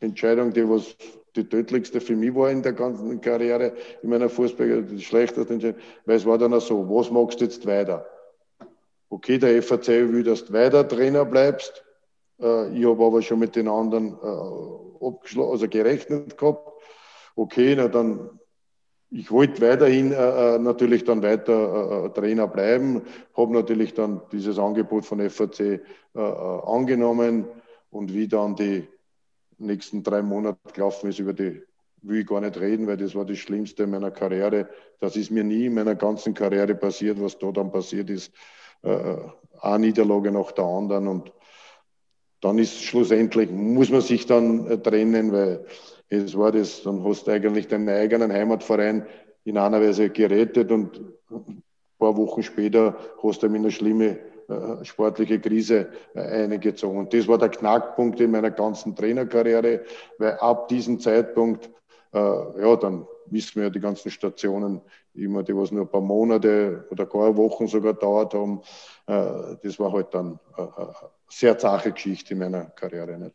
Entscheidung, 0.00 0.52
die 0.52 0.68
was 0.68 0.96
die 1.34 1.48
tödlichste 1.48 2.00
für 2.00 2.16
mich 2.16 2.34
war 2.34 2.50
in 2.50 2.62
der 2.62 2.72
ganzen 2.72 3.20
Karriere, 3.20 3.74
in 4.02 4.10
meiner 4.10 4.28
Fußball, 4.28 4.82
die 4.84 5.02
schlechteste 5.02 5.52
Entscheidung, 5.52 5.80
weil 6.04 6.16
es 6.16 6.26
war 6.26 6.38
dann 6.38 6.54
auch 6.54 6.60
so, 6.60 6.88
was 6.88 7.10
magst 7.10 7.40
du 7.40 7.44
jetzt 7.44 7.66
weiter? 7.66 8.06
Okay, 9.08 9.38
der 9.38 9.62
FAC 9.62 9.88
will, 9.88 10.22
dass 10.22 10.46
du 10.46 10.52
weiter 10.52 10.86
Trainer 10.86 11.24
bleibst. 11.24 11.84
Äh, 12.40 12.76
ich 12.76 12.86
habe 12.86 13.04
aber 13.04 13.22
schon 13.22 13.38
mit 13.38 13.54
den 13.54 13.68
anderen 13.68 14.14
äh, 14.22 15.40
also 15.40 15.68
gerechnet 15.68 16.36
gehabt. 16.36 16.72
Okay, 17.36 17.74
na 17.76 17.88
dann 17.88 18.40
ich 19.10 19.30
wollte 19.30 19.62
weiterhin 19.62 20.12
äh, 20.12 20.56
äh, 20.56 20.58
natürlich 20.58 21.04
dann 21.04 21.22
weiter 21.22 22.02
äh, 22.02 22.06
äh 22.06 22.10
Trainer 22.10 22.48
bleiben, 22.48 23.02
habe 23.36 23.52
natürlich 23.52 23.94
dann 23.94 24.20
dieses 24.32 24.58
Angebot 24.58 25.04
von 25.04 25.20
FAC 25.30 25.60
äh, 25.60 25.80
äh, 26.14 26.20
angenommen 26.20 27.46
und 27.90 28.12
wie 28.12 28.26
dann 28.26 28.56
die 28.56 28.86
nächsten 29.58 30.02
drei 30.02 30.22
Monate 30.22 30.58
gelaufen 30.72 31.08
ist, 31.08 31.18
über 31.18 31.32
die 31.32 31.62
will 32.02 32.20
ich 32.20 32.26
gar 32.26 32.40
nicht 32.40 32.60
reden, 32.60 32.86
weil 32.86 32.96
das 32.96 33.14
war 33.14 33.24
das 33.24 33.38
Schlimmste 33.38 33.84
in 33.84 33.90
meiner 33.90 34.10
Karriere. 34.10 34.68
Das 35.00 35.16
ist 35.16 35.30
mir 35.30 35.42
nie 35.42 35.66
in 35.66 35.74
meiner 35.74 35.94
ganzen 35.94 36.34
Karriere 36.34 36.74
passiert, 36.74 37.20
was 37.20 37.38
da 37.38 37.50
dann 37.50 37.72
passiert 37.72 38.10
ist. 38.10 38.32
eine 38.82 39.78
Niederlage 39.78 40.30
nach 40.30 40.52
der 40.52 40.66
anderen 40.66 41.08
und 41.08 41.32
dann 42.42 42.58
ist 42.58 42.80
schlussendlich, 42.82 43.50
muss 43.50 43.90
man 43.90 44.02
sich 44.02 44.26
dann 44.26 44.82
trennen, 44.84 45.32
weil 45.32 45.64
es 46.08 46.36
war 46.36 46.52
das, 46.52 46.82
dann 46.82 47.04
hast 47.04 47.26
du 47.26 47.32
eigentlich 47.32 47.68
deinen 47.68 47.88
eigenen 47.88 48.32
Heimatverein 48.32 49.06
in 49.44 49.58
einer 49.58 49.80
Weise 49.80 50.10
gerettet 50.10 50.70
und 50.70 51.00
ein 51.30 51.62
paar 51.98 52.16
Wochen 52.16 52.42
später 52.42 52.96
hast 53.22 53.42
du 53.42 53.46
ihm 53.46 53.56
in 53.56 53.62
eine 53.62 53.70
schlimme 53.70 54.18
äh, 54.48 54.84
sportliche 54.84 55.40
Krise 55.40 55.88
äh, 56.14 56.20
eingezogen. 56.20 56.98
Und 56.98 57.12
das 57.12 57.26
war 57.26 57.38
der 57.38 57.48
Knackpunkt 57.48 58.20
in 58.20 58.30
meiner 58.30 58.50
ganzen 58.50 58.94
Trainerkarriere, 58.94 59.82
weil 60.18 60.34
ab 60.34 60.68
diesem 60.68 61.00
Zeitpunkt, 61.00 61.68
äh, 62.12 62.18
ja, 62.18 62.76
dann 62.76 63.06
wissen 63.26 63.56
wir 63.56 63.64
ja 63.64 63.70
die 63.70 63.80
ganzen 63.80 64.10
Stationen, 64.10 64.80
immer 65.14 65.42
die, 65.42 65.56
was 65.56 65.72
nur 65.72 65.82
ein 65.82 65.90
paar 65.90 66.00
Monate 66.00 66.86
oder 66.90 67.06
gar 67.06 67.36
Wochen 67.36 67.66
sogar 67.66 67.94
dauert 67.94 68.34
haben, 68.34 68.60
äh, 69.06 69.56
das 69.62 69.80
war 69.80 69.92
halt 69.92 70.14
dann 70.14 70.38
eine 70.56 70.66
äh, 70.66 70.82
äh, 70.82 71.08
sehr 71.28 71.58
zache 71.58 71.92
Geschichte 71.92 72.34
in 72.34 72.40
meiner 72.40 72.66
Karriere. 72.66 73.18
Nicht? 73.18 73.34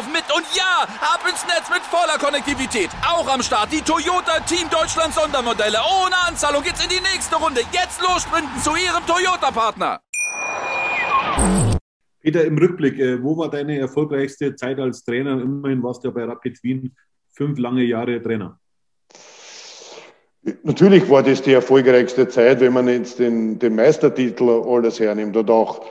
mit 0.07 0.23
und 0.35 0.45
ja, 0.55 0.87
ab 1.01 1.21
ins 1.29 1.45
Netz 1.45 1.69
mit 1.69 1.81
voller 1.81 2.17
Konnektivität. 2.17 2.89
Auch 3.07 3.27
am 3.27 3.41
Start 3.41 3.71
die 3.71 3.81
Toyota 3.81 4.39
Team 4.41 4.69
Deutschland 4.69 5.13
Sondermodelle. 5.13 5.79
Ohne 6.03 6.15
Anzahlung 6.27 6.63
geht's 6.63 6.83
in 6.83 6.89
die 6.89 7.01
nächste 7.01 7.35
Runde. 7.35 7.61
Jetzt 7.71 8.01
los 8.01 8.23
sprinten 8.23 8.59
zu 8.61 8.71
Ihrem 8.71 9.05
Toyota-Partner. 9.05 9.99
Peter, 12.21 12.45
im 12.45 12.57
Rückblick, 12.57 12.99
äh, 12.99 13.21
wo 13.23 13.35
war 13.37 13.49
deine 13.49 13.79
erfolgreichste 13.79 14.55
Zeit 14.55 14.79
als 14.79 15.03
Trainer? 15.03 15.41
Immerhin 15.41 15.81
warst 15.81 16.03
du 16.03 16.09
ja 16.09 16.13
bei 16.13 16.23
Rapid 16.23 16.63
Wien 16.63 16.95
fünf 17.33 17.57
lange 17.57 17.83
Jahre 17.83 18.21
Trainer. 18.21 18.59
Natürlich 20.63 21.09
war 21.09 21.21
das 21.21 21.41
die 21.41 21.53
erfolgreichste 21.53 22.27
Zeit, 22.27 22.61
wenn 22.61 22.73
man 22.73 22.87
jetzt 22.87 23.19
den, 23.19 23.59
den 23.59 23.75
Meistertitel 23.75 24.49
alles 24.49 24.99
hernimmt 24.99 25.37
und 25.37 25.49
auch 25.49 25.85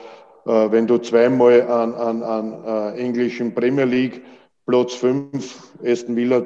wenn 0.45 0.87
du 0.87 0.97
zweimal 0.97 1.61
an, 1.63 1.93
an, 1.93 2.23
an 2.23 2.63
äh, 2.65 2.99
englischen 2.99 3.53
Premier 3.53 3.85
League 3.85 4.21
Platz 4.65 4.93
5, 4.93 5.73
Aston 5.83 6.15
Villa 6.15 6.43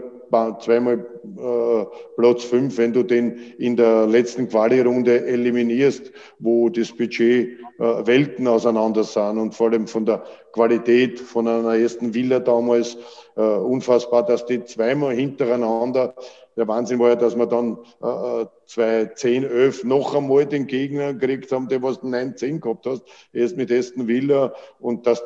zweimal 0.60 1.06
äh, 1.38 1.86
Platz 2.18 2.44
5, 2.44 2.78
wenn 2.78 2.94
du 2.94 3.04
den 3.04 3.38
in 3.58 3.76
der 3.76 4.08
letzten 4.08 4.50
Quali-Runde 4.50 5.26
eliminierst, 5.26 6.12
wo 6.40 6.70
das 6.70 6.92
Budget 6.92 7.60
äh, 7.80 7.84
Welten 8.06 8.48
auseinander 8.48 9.04
sind 9.04 9.38
und 9.38 9.56
vor 9.56 9.68
allem 9.70 9.88
von 9.88 10.06
der 10.06 10.24
Qualität 10.54 11.20
von 11.20 11.48
einer 11.48 11.76
ersten 11.76 12.14
Villa 12.14 12.40
damals 12.40 12.98
äh, 13.36 13.42
unfassbar, 13.42 14.26
dass 14.26 14.46
die 14.46 14.64
zweimal 14.64 15.16
hintereinander 15.16 16.16
der 16.56 16.68
Wahnsinn 16.68 17.00
war 17.00 17.10
ja, 17.10 17.16
dass 17.16 17.36
wir 17.36 17.48
dann 17.48 17.78
äh, 18.02 18.46
2010, 18.66 19.44
äh, 19.44 19.48
11 19.48 19.84
noch 19.84 20.16
einmal 20.16 20.46
den 20.46 20.68
Gegner 20.68 21.14
gekriegt 21.14 21.52
haben, 21.52 21.68
der 21.68 21.82
was 21.84 22.02
9, 22.02 22.38
10 22.38 22.62
gehabt 22.62 22.86
hast, 22.86 23.04
erst 23.34 23.58
mit 23.58 23.72
Aston 23.72 24.08
Villa 24.08 24.54
und 24.80 25.06
das 25.06 25.24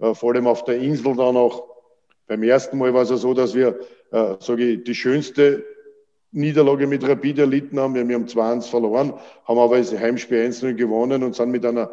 äh, 0.00 0.14
vor 0.14 0.32
allem 0.34 0.46
auf 0.46 0.64
der 0.64 0.78
Insel 0.78 1.16
dann 1.16 1.36
auch 1.36 1.72
beim 2.26 2.42
ersten 2.42 2.78
Mal 2.78 2.94
war 2.94 3.02
es 3.02 3.10
ja 3.10 3.16
so, 3.16 3.34
dass 3.34 3.54
wir, 3.54 3.78
äh, 4.10 4.36
sage 4.40 4.64
ich, 4.64 4.84
die 4.84 4.94
schönste 4.94 5.64
Niederlage 6.30 6.86
mit 6.86 7.06
Rapid 7.06 7.40
erlitten 7.40 7.78
haben. 7.78 7.94
Wir 7.94 8.14
haben 8.14 8.26
2-1 8.26 8.70
verloren, 8.70 9.12
haben 9.44 9.58
aber 9.58 9.76
das 9.76 9.92
Heimspiel 9.92 10.38
1-0 10.38 10.74
gewonnen 10.74 11.22
und 11.22 11.34
sind 11.34 11.50
mit 11.50 11.66
einer, 11.66 11.90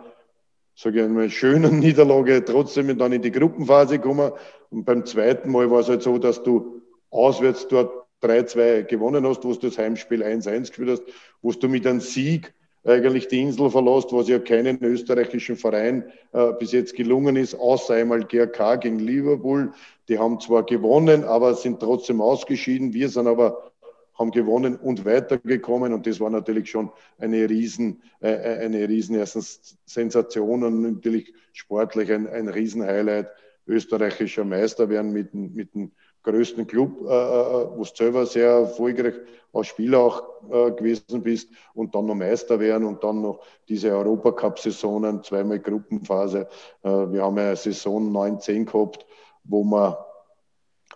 sage 0.76 1.00
ich 1.00 1.04
einmal, 1.04 1.30
schönen 1.30 1.80
Niederlage 1.80 2.46
trotzdem 2.46 2.98
dann 2.98 3.12
in 3.12 3.22
die 3.22 3.32
Gruppenphase 3.32 4.00
gekommen. 4.00 4.32
Und 4.70 4.86
beim 4.86 5.06
zweiten 5.06 5.52
Mal 5.52 5.70
war 5.70 5.82
es 5.82 5.90
halt 5.90 6.04
so, 6.04 6.18
dass 6.18 6.42
du 6.42 6.82
auswärts 7.10 7.68
dort 7.68 7.92
3-2 8.22 8.84
gewonnen 8.84 9.26
hast, 9.26 9.44
wo 9.44 9.54
du 9.54 9.68
das 9.68 9.78
Heimspiel 9.78 10.24
1-1 10.24 10.70
gespielt 10.70 10.90
hast, 10.90 11.04
wo 11.42 11.52
du 11.52 11.68
mit 11.68 11.86
einem 11.88 12.02
Sieg 12.02 12.54
eigentlich 12.86 13.28
die 13.28 13.42
Insel 13.42 13.70
verlässt, 13.70 14.14
was 14.14 14.30
ja 14.30 14.40
keinen 14.40 14.82
österreichischen 14.84 15.58
Verein 15.58 16.04
äh, 16.32 16.54
bis 16.54 16.72
jetzt 16.72 16.96
gelungen 16.96 17.36
ist, 17.36 17.56
außer 17.56 17.96
einmal 17.96 18.24
GRK 18.24 18.78
gegen 18.78 19.00
Liverpool. 19.00 19.74
Die 20.08 20.18
haben 20.18 20.40
zwar 20.40 20.66
gewonnen, 20.66 21.24
aber 21.24 21.54
sind 21.56 21.80
trotzdem 21.80 22.22
ausgeschieden. 22.22 22.94
Wir 22.94 23.10
sind 23.10 23.28
aber 23.28 23.72
haben 24.20 24.32
gewonnen 24.32 24.76
und 24.76 25.06
weitergekommen 25.06 25.94
und 25.94 26.06
das 26.06 26.20
war 26.20 26.30
natürlich 26.30 26.70
schon 26.70 26.92
eine 27.18 27.50
riesen, 27.50 28.02
äh, 28.22 28.32
äh 28.32 28.66
eine 28.66 28.88
riesen 28.88 29.16
erstens 29.16 29.78
Sensation 29.86 30.64
und 30.64 30.82
natürlich 30.82 31.34
sportlich 31.54 32.12
ein, 32.12 32.28
ein 32.28 32.50
Riesenhighlight. 32.50 33.28
Österreichischer 33.66 34.44
Meister 34.44 34.90
werden 34.90 35.14
mit, 35.14 35.34
mit 35.34 35.74
dem 35.74 35.92
größten 36.24 36.68
Club, 36.68 36.92
äh, 37.02 37.14
äh, 37.14 37.68
wo 37.76 37.84
du 37.84 37.90
selber 37.96 38.26
sehr 38.26 38.50
erfolgreich 38.50 39.16
als 39.54 39.68
Spieler 39.68 40.00
auch 40.00 40.24
äh, 40.50 40.72
gewesen 40.72 41.22
bist 41.24 41.50
und 41.74 41.96
dann 41.96 42.06
noch 42.06 42.16
Meister 42.16 42.60
werden 42.60 42.86
und 42.86 43.04
dann 43.04 43.22
noch 43.22 43.42
diese 43.68 43.90
Europacup-Saisonen, 43.92 45.24
zweimal 45.24 45.60
Gruppenphase. 45.60 46.48
Äh, 46.84 46.90
wir 46.90 47.24
haben 47.24 47.38
eine 47.38 47.56
Saison 47.56 48.12
19 48.12 48.66
gehabt, 48.66 49.06
wo 49.44 49.64
wir, 49.64 50.06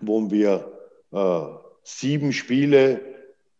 wo 0.02 0.30
wir 0.30 0.72
äh, 1.12 1.42
sieben 1.84 2.32
Spiele 2.34 3.13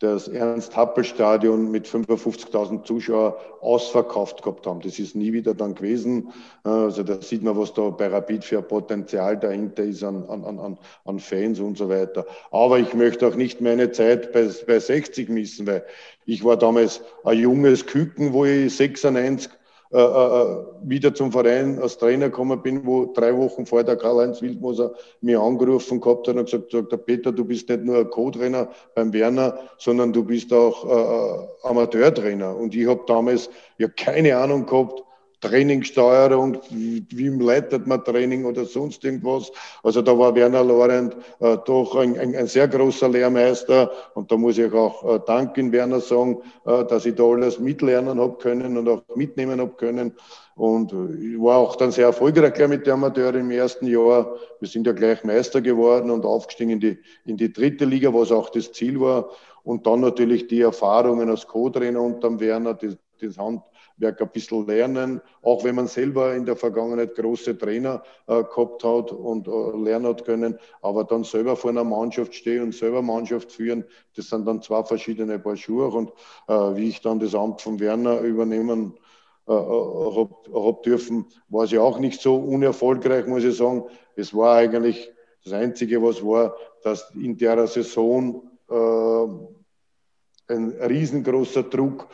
das 0.04 0.28
Ernst-Happel-Stadion 0.28 1.72
mit 1.72 1.88
55.000 1.88 2.84
Zuschauern 2.84 3.34
ausverkauft 3.62 4.44
gehabt 4.44 4.68
haben. 4.68 4.82
Das 4.82 5.00
ist 5.00 5.16
nie 5.16 5.32
wieder 5.32 5.54
dann 5.54 5.76
gewesen. 5.76 6.34
Also 6.64 7.04
da 7.04 7.22
sieht 7.22 7.42
man, 7.42 7.58
was 7.58 7.74
da 7.74 7.90
bei 7.90 8.08
Rapid 8.08 8.44
für 8.44 8.58
ein 8.58 8.68
Potenzial 8.68 9.40
dahinter 9.40 9.84
ist 9.84 10.04
an, 10.04 10.26
an, 10.26 10.44
an, 10.44 10.78
an 11.06 11.20
Fans 11.20 11.62
und 11.62 11.78
so 11.78 11.88
weiter. 11.88 12.26
Aber 12.52 12.80
ich 12.80 12.94
möchte 12.94 13.26
auch 13.26 13.36
nicht 13.36 13.62
meine 13.62 13.92
Zeit 13.94 14.34
bei, 14.34 14.50
bei 14.68 14.80
60 14.80 15.30
missen, 15.30 15.68
weil 15.68 15.86
ich 16.26 16.44
war 16.44 16.58
damals 16.58 17.02
ein 17.24 17.40
junges 17.40 17.86
Küken, 17.86 18.34
wo 18.34 18.44
ich 18.44 18.76
96 18.76 19.50
äh, 19.94 20.00
äh, 20.00 20.58
wieder 20.82 21.14
zum 21.14 21.32
Verein 21.32 21.78
als 21.80 22.00
Trainer 22.00 22.30
gekommen 22.30 22.64
bin, 22.64 22.84
wo 22.84 23.14
drei 23.14 23.38
Wochen 23.38 23.68
vor 23.68 23.84
der 23.84 23.96
Karl-Heinz 23.96 24.42
Wildmoser 24.42 24.96
mir 25.22 25.40
angerufen 25.40 26.02
gehabt 26.02 26.28
hat 26.28 26.36
und 26.36 26.46
gesagt, 26.46 26.72
sagt, 26.72 26.92
der 26.92 26.98
Peter, 26.98 27.32
du 27.32 27.46
bist 27.46 27.70
nicht 27.70 27.84
nur 27.84 28.00
ein 28.00 28.10
Co-Trainer 28.10 28.70
beim 28.96 29.14
Werner, 29.14 29.60
sondern 29.78 30.12
du 30.12 30.24
bist 30.24 30.52
auch 30.52 30.84
äh, 30.84 31.68
Amateurtrainer. 31.68 32.56
Und 32.56 32.76
ich 32.76 32.88
habe 32.88 33.02
damals 33.06 33.52
ja 33.78 33.88
keine 33.88 34.36
Ahnung 34.36 34.66
gehabt, 34.66 35.04
Trainingssteuerung, 35.44 36.58
wie 36.70 37.30
leitet 37.30 37.86
man 37.86 38.04
Training 38.04 38.46
oder 38.46 38.64
sonst 38.64 39.04
irgendwas. 39.04 39.52
Also 39.84 40.02
da 40.02 40.18
war 40.18 40.34
Werner 40.36 40.64
Lorent 40.64 41.18
äh, 41.40 41.58
doch 41.66 41.96
ein, 41.98 42.18
ein, 42.18 42.34
ein, 42.34 42.48
sehr 42.48 42.70
großer 42.70 43.10
Lehrmeister 43.10 43.92
und 44.14 44.32
da 44.32 44.38
muss 44.38 44.58
ich 44.58 44.72
auch 44.72 45.04
äh, 45.04 45.20
danken 45.26 45.74
Werner 45.74 46.00
sagen, 46.00 46.38
äh, 46.66 46.86
dass 46.86 47.06
ich 47.06 47.16
da 47.16 47.24
alles 47.24 47.60
mitlernen 47.60 48.20
habe 48.20 48.38
können 48.38 48.78
und 48.78 48.88
auch 48.88 49.04
mitnehmen 49.16 49.60
habe 49.60 49.74
können. 49.74 50.14
Und 50.56 50.94
ich 50.94 51.42
war 51.42 51.58
auch 51.58 51.76
dann 51.76 51.92
sehr 51.92 52.06
erfolgreich 52.06 52.54
gleich 52.54 52.70
mit 52.70 52.86
der 52.86 52.94
Amateur 52.94 53.34
im 53.34 53.52
ersten 53.52 53.88
Jahr. 53.88 54.36
Wir 54.60 54.70
sind 54.70 54.86
ja 54.86 54.94
gleich 54.94 55.24
Meister 55.24 55.62
geworden 55.62 56.12
und 56.12 56.26
aufgestiegen 56.26 56.74
in 56.74 56.80
die, 56.80 57.00
in 57.26 57.38
die 57.38 57.52
dritte 57.52 57.86
Liga, 57.86 58.14
was 58.14 58.32
auch 58.32 58.50
das 58.50 58.72
Ziel 58.72 59.02
war. 59.02 59.30
Und 59.64 59.88
dann 59.88 60.02
natürlich 60.02 60.48
die 60.48 60.62
Erfahrungen 60.62 61.30
als 61.30 61.48
Co-Trainer 61.48 62.02
unterm 62.02 62.40
Werner, 62.40 62.76
das, 62.76 62.98
das 63.20 63.38
Hand, 63.38 63.64
Werk 63.98 64.22
ein 64.22 64.30
bisschen 64.30 64.66
lernen, 64.66 65.22
auch 65.42 65.64
wenn 65.64 65.76
man 65.76 65.88
selber 65.88 66.36
in 66.36 66.46
der 66.46 66.56
Vergangenheit 66.56 67.16
große 67.16 67.58
Trainer 67.58 68.04
äh, 68.28 68.44
gehabt 68.44 68.84
hat 68.84 69.12
und 69.12 69.48
äh, 69.48 69.52
lernen 69.84 70.08
hat 70.08 70.26
können, 70.26 70.58
aber 70.82 71.04
dann 71.04 71.24
selber 71.24 71.56
vor 71.56 71.70
einer 71.70 71.84
Mannschaft 71.84 72.34
stehen 72.34 72.64
und 72.64 72.76
selber 72.76 73.02
Mannschaft 73.02 73.52
führen, 73.52 73.86
das 74.16 74.30
sind 74.30 74.48
dann 74.48 74.62
zwei 74.62 74.84
verschiedene 74.84 75.40
Paar 75.40 75.58
Schuhe 75.58 75.88
und 75.88 76.12
äh, 76.48 76.54
wie 76.76 76.90
ich 76.90 77.02
dann 77.02 77.20
das 77.20 77.36
Amt 77.36 77.62
von 77.62 77.80
Werner 77.80 78.20
übernehmen 78.22 78.96
äh, 79.48 79.54
äh 79.54 79.56
habe 79.56 80.36
hab 80.54 80.84
dürfen, 80.84 81.26
war 81.50 81.66
es 81.66 81.72
ja 81.72 81.82
auch 81.82 82.00
nicht 82.00 82.22
so 82.22 82.36
unerfolgreich, 82.36 83.28
muss 83.28 83.44
ich 83.44 83.58
sagen. 83.58 83.84
Es 84.16 84.34
war 84.34 84.56
eigentlich 84.56 85.12
das 85.44 85.54
Einzige, 85.54 86.02
was 86.02 86.24
war, 86.24 86.56
dass 86.84 87.12
in 87.16 87.38
der 87.38 87.68
Saison 87.68 88.50
äh, 88.70 89.54
ein 90.54 90.72
riesengroßer 90.72 91.64
Druck 91.64 92.08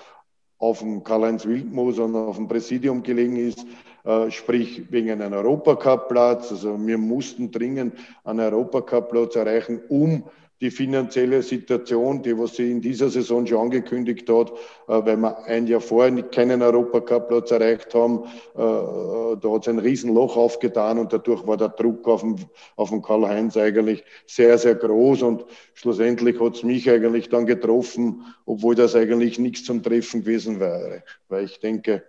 auf 0.60 0.80
dem 0.80 1.04
Karl-Heinz 1.04 1.46
Wildmoos 1.46 1.98
und 2.00 2.16
auf 2.16 2.36
dem 2.36 2.48
Präsidium 2.48 3.02
gelegen 3.02 3.38
ist, 3.38 3.66
äh, 4.04 4.30
sprich 4.30 4.84
wegen 4.92 5.10
einem 5.10 5.34
Europacup-Platz. 5.34 6.52
Also 6.52 6.78
wir 6.86 6.98
mussten 6.98 7.50
dringend 7.50 7.96
einen 8.24 8.40
Europacup-Platz 8.40 9.36
erreichen, 9.36 9.82
um 9.90 10.24
die 10.62 10.72
finanzielle 10.72 11.42
Situation, 11.42 12.22
die 12.22 12.38
was 12.38 12.56
sie 12.56 12.72
in 12.72 12.82
dieser 12.82 13.10
Saison 13.10 13.46
schon 13.46 13.60
angekündigt 13.60 14.30
hat, 14.30 14.52
äh, 14.52 15.06
weil 15.06 15.18
wir 15.18 15.44
ein 15.46 15.68
Jahr 15.68 15.82
vorher 15.82 16.22
keinen 16.24 16.62
Europacup-Platz 16.62 17.52
erreicht 17.52 17.94
haben, 17.94 18.24
äh, 18.56 18.62
äh, 18.62 19.38
da 19.40 19.52
hat 19.52 19.62
es 19.62 19.68
ein 19.70 19.80
Riesenloch 19.80 20.36
aufgetan 20.36 21.00
und 21.00 21.14
dadurch 21.14 21.46
war 21.48 21.58
der 21.58 21.70
Druck 21.70 22.08
auf 22.08 22.22
den, 22.22 22.36
auf 22.76 22.90
den 22.90 23.02
Karl-Heinz 23.02 23.56
eigentlich 23.56 24.04
sehr, 24.26 24.58
sehr 24.58 24.76
groß 24.76 25.22
und 25.22 25.46
schlussendlich 25.74 26.40
hat 26.40 26.56
es 26.56 26.64
mich 26.64 26.90
eigentlich 26.90 27.30
dann 27.30 27.46
getroffen, 27.46 28.26
obwohl 28.46 28.76
das 28.76 28.96
eigentlich 28.96 29.40
nichts 29.40 29.64
zum 29.64 29.82
Treffen 29.82 30.22
gewesen 30.22 30.60
wäre, 30.60 31.04
weil 31.30 31.46
ich 31.46 31.60
denke, 31.60 32.04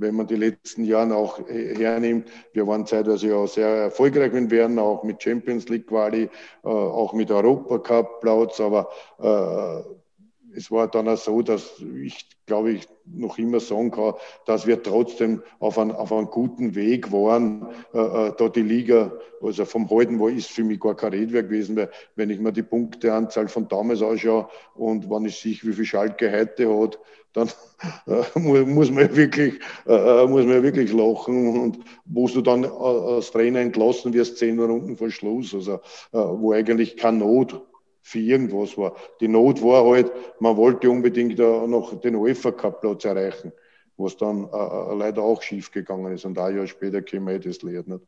wenn 0.00 0.14
man 0.14 0.26
die 0.26 0.36
letzten 0.36 0.84
Jahre 0.84 1.14
auch 1.14 1.38
hernimmt, 1.48 2.28
wir 2.52 2.66
waren 2.66 2.86
zeitweise 2.86 3.28
ja 3.28 3.46
sehr 3.46 3.68
erfolgreich 3.68 4.32
mit 4.32 4.50
Werden, 4.50 4.78
auch 4.78 5.04
mit 5.04 5.22
Champions 5.22 5.68
League 5.68 5.86
Quali, 5.86 6.22
äh, 6.22 6.68
auch 6.68 7.12
mit 7.12 7.30
Europacup 7.30 8.20
Platz, 8.20 8.60
aber 8.60 8.88
äh, 9.18 9.99
es 10.54 10.70
war 10.70 10.88
dann 10.88 11.08
auch 11.08 11.16
so, 11.16 11.42
dass 11.42 11.80
ich, 12.02 12.26
glaube 12.46 12.72
ich, 12.72 12.88
noch 13.06 13.38
immer 13.38 13.60
sagen 13.60 13.90
kann, 13.90 14.14
dass 14.46 14.66
wir 14.66 14.82
trotzdem 14.82 15.42
auf, 15.58 15.78
ein, 15.78 15.92
auf 15.92 16.12
einem 16.12 16.26
guten 16.26 16.74
Weg 16.74 17.12
waren, 17.12 17.68
äh, 17.92 17.98
äh, 17.98 18.32
da 18.36 18.48
die 18.48 18.62
Liga, 18.62 19.12
also 19.40 19.64
vom 19.64 19.88
Halten 19.90 20.20
war, 20.20 20.30
ist 20.30 20.50
für 20.50 20.64
mich 20.64 20.80
gar 20.80 20.94
kein 20.94 21.12
Redwerk 21.12 21.48
gewesen, 21.48 21.76
weil 21.76 21.90
wenn 22.16 22.30
ich 22.30 22.40
mir 22.40 22.52
die 22.52 22.62
Punkteanzahl 22.62 23.48
von 23.48 23.68
damals 23.68 24.02
anschaue 24.02 24.48
und 24.74 25.10
wenn 25.10 25.24
ich 25.24 25.38
sehe, 25.38 25.58
wie 25.62 25.72
viel 25.72 25.84
Schalke 25.84 26.30
heute 26.32 26.82
hat, 26.82 26.98
dann 27.32 27.48
äh, 28.06 28.38
muss 28.38 28.90
man 28.90 29.14
wirklich, 29.16 29.54
äh, 29.86 30.22
äh, 30.22 30.26
muss 30.26 30.44
man 30.44 30.62
wirklich 30.62 30.92
lachen 30.92 31.60
und 31.60 31.78
wo 32.04 32.26
du 32.28 32.40
dann 32.40 32.64
äh, 32.64 32.68
als 32.68 33.30
Trainer 33.30 33.60
entlassen 33.60 34.12
wirst, 34.12 34.38
zehn 34.38 34.58
Runden 34.58 34.96
vor 34.96 35.10
Schluss, 35.10 35.54
also 35.54 35.74
äh, 35.74 36.18
wo 36.18 36.52
eigentlich 36.52 36.96
keine 36.96 37.18
Not 37.18 37.69
für 38.02 38.18
irgendwas 38.18 38.76
war. 38.76 38.96
Die 39.20 39.28
Not 39.28 39.62
war 39.62 39.84
halt, 39.84 40.12
man 40.40 40.56
wollte 40.56 40.90
unbedingt 40.90 41.38
noch 41.38 42.00
den 42.00 42.16
UEFA-Cup-Platz 42.16 43.04
erreichen, 43.04 43.52
was 43.96 44.16
dann 44.16 44.44
äh, 44.44 44.56
äh, 44.56 44.96
leider 44.96 45.22
auch 45.22 45.42
schief 45.42 45.70
gegangen 45.70 46.12
ist. 46.12 46.24
Und 46.24 46.38
ein 46.38 46.56
Jahr 46.56 46.66
später 46.66 47.02
käme 47.02 47.36
ich 47.36 47.44
das 47.44 47.62
leer 47.62 47.84
nicht. 47.86 48.04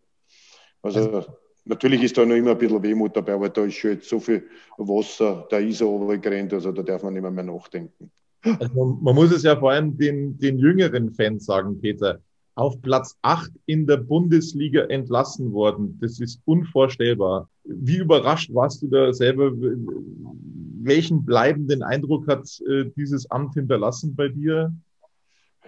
Also, 0.83 1.11
also 1.11 1.33
natürlich 1.65 2.03
ist 2.03 2.17
da 2.17 2.25
noch 2.25 2.35
immer 2.35 2.53
ein 2.53 2.59
bisschen 2.59 2.83
Wehmut 2.83 3.17
dabei, 3.17 3.35
aber 3.35 3.49
da 3.49 3.65
ist 3.65 3.75
schon 3.75 3.93
jetzt 3.93 4.09
so 4.09 4.19
viel 4.19 4.45
Wasser, 4.79 5.47
da 5.51 5.59
ist 5.59 5.81
er 5.81 5.87
runtergerannt, 5.87 6.53
also 6.53 6.73
da 6.73 6.83
darf 6.83 7.03
man 7.03 7.13
nicht 7.13 7.23
mehr, 7.23 7.31
mehr 7.31 7.45
nachdenken. 7.45 8.11
Also 8.59 8.99
man 9.01 9.15
muss 9.15 9.31
es 9.31 9.45
ja 9.45 9.57
vor 9.57 9.71
allem 9.71 9.97
den, 9.97 10.37
den 10.39 10.59
jüngeren 10.59 11.13
Fans 11.13 11.45
sagen, 11.45 11.81
Peter. 11.81 12.21
Auf 12.55 12.81
Platz 12.83 13.17
8 13.23 13.51
in 13.67 13.87
der 13.87 13.97
Bundesliga 13.97 14.83
entlassen 14.83 15.53
worden. 15.53 15.99
Das 16.01 16.21
ist 16.21 16.41
unvorstellbar. 16.45 17.49
Wie 17.65 17.97
überrascht 17.97 18.53
warst 18.53 18.83
du 18.83 18.89
da 18.89 19.13
selber? 19.13 19.53
Welchen 19.55 21.25
bleibenden 21.25 21.83
Eindruck 21.83 22.27
hat 22.29 22.47
äh, 22.69 22.91
dieses 22.97 23.31
Amt 23.31 23.55
hinterlassen 23.55 24.15
bei 24.15 24.29
dir? 24.29 24.75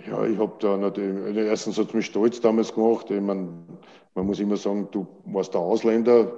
Ja, 0.06 0.24
ich 0.24 0.38
habe 0.38 0.52
da 0.58 0.76
natürlich, 0.76 1.36
erstens 1.36 1.78
hat 1.78 1.88
es 1.88 1.94
mich 1.94 2.06
stolz 2.06 2.40
damals 2.40 2.74
gemacht. 2.74 3.10
Ich 3.10 3.20
mein, 3.20 3.64
man 4.14 4.26
muss 4.26 4.40
immer 4.40 4.56
sagen, 4.56 4.88
du 4.90 5.06
warst 5.24 5.54
der 5.54 5.60
Ausländer, 5.60 6.32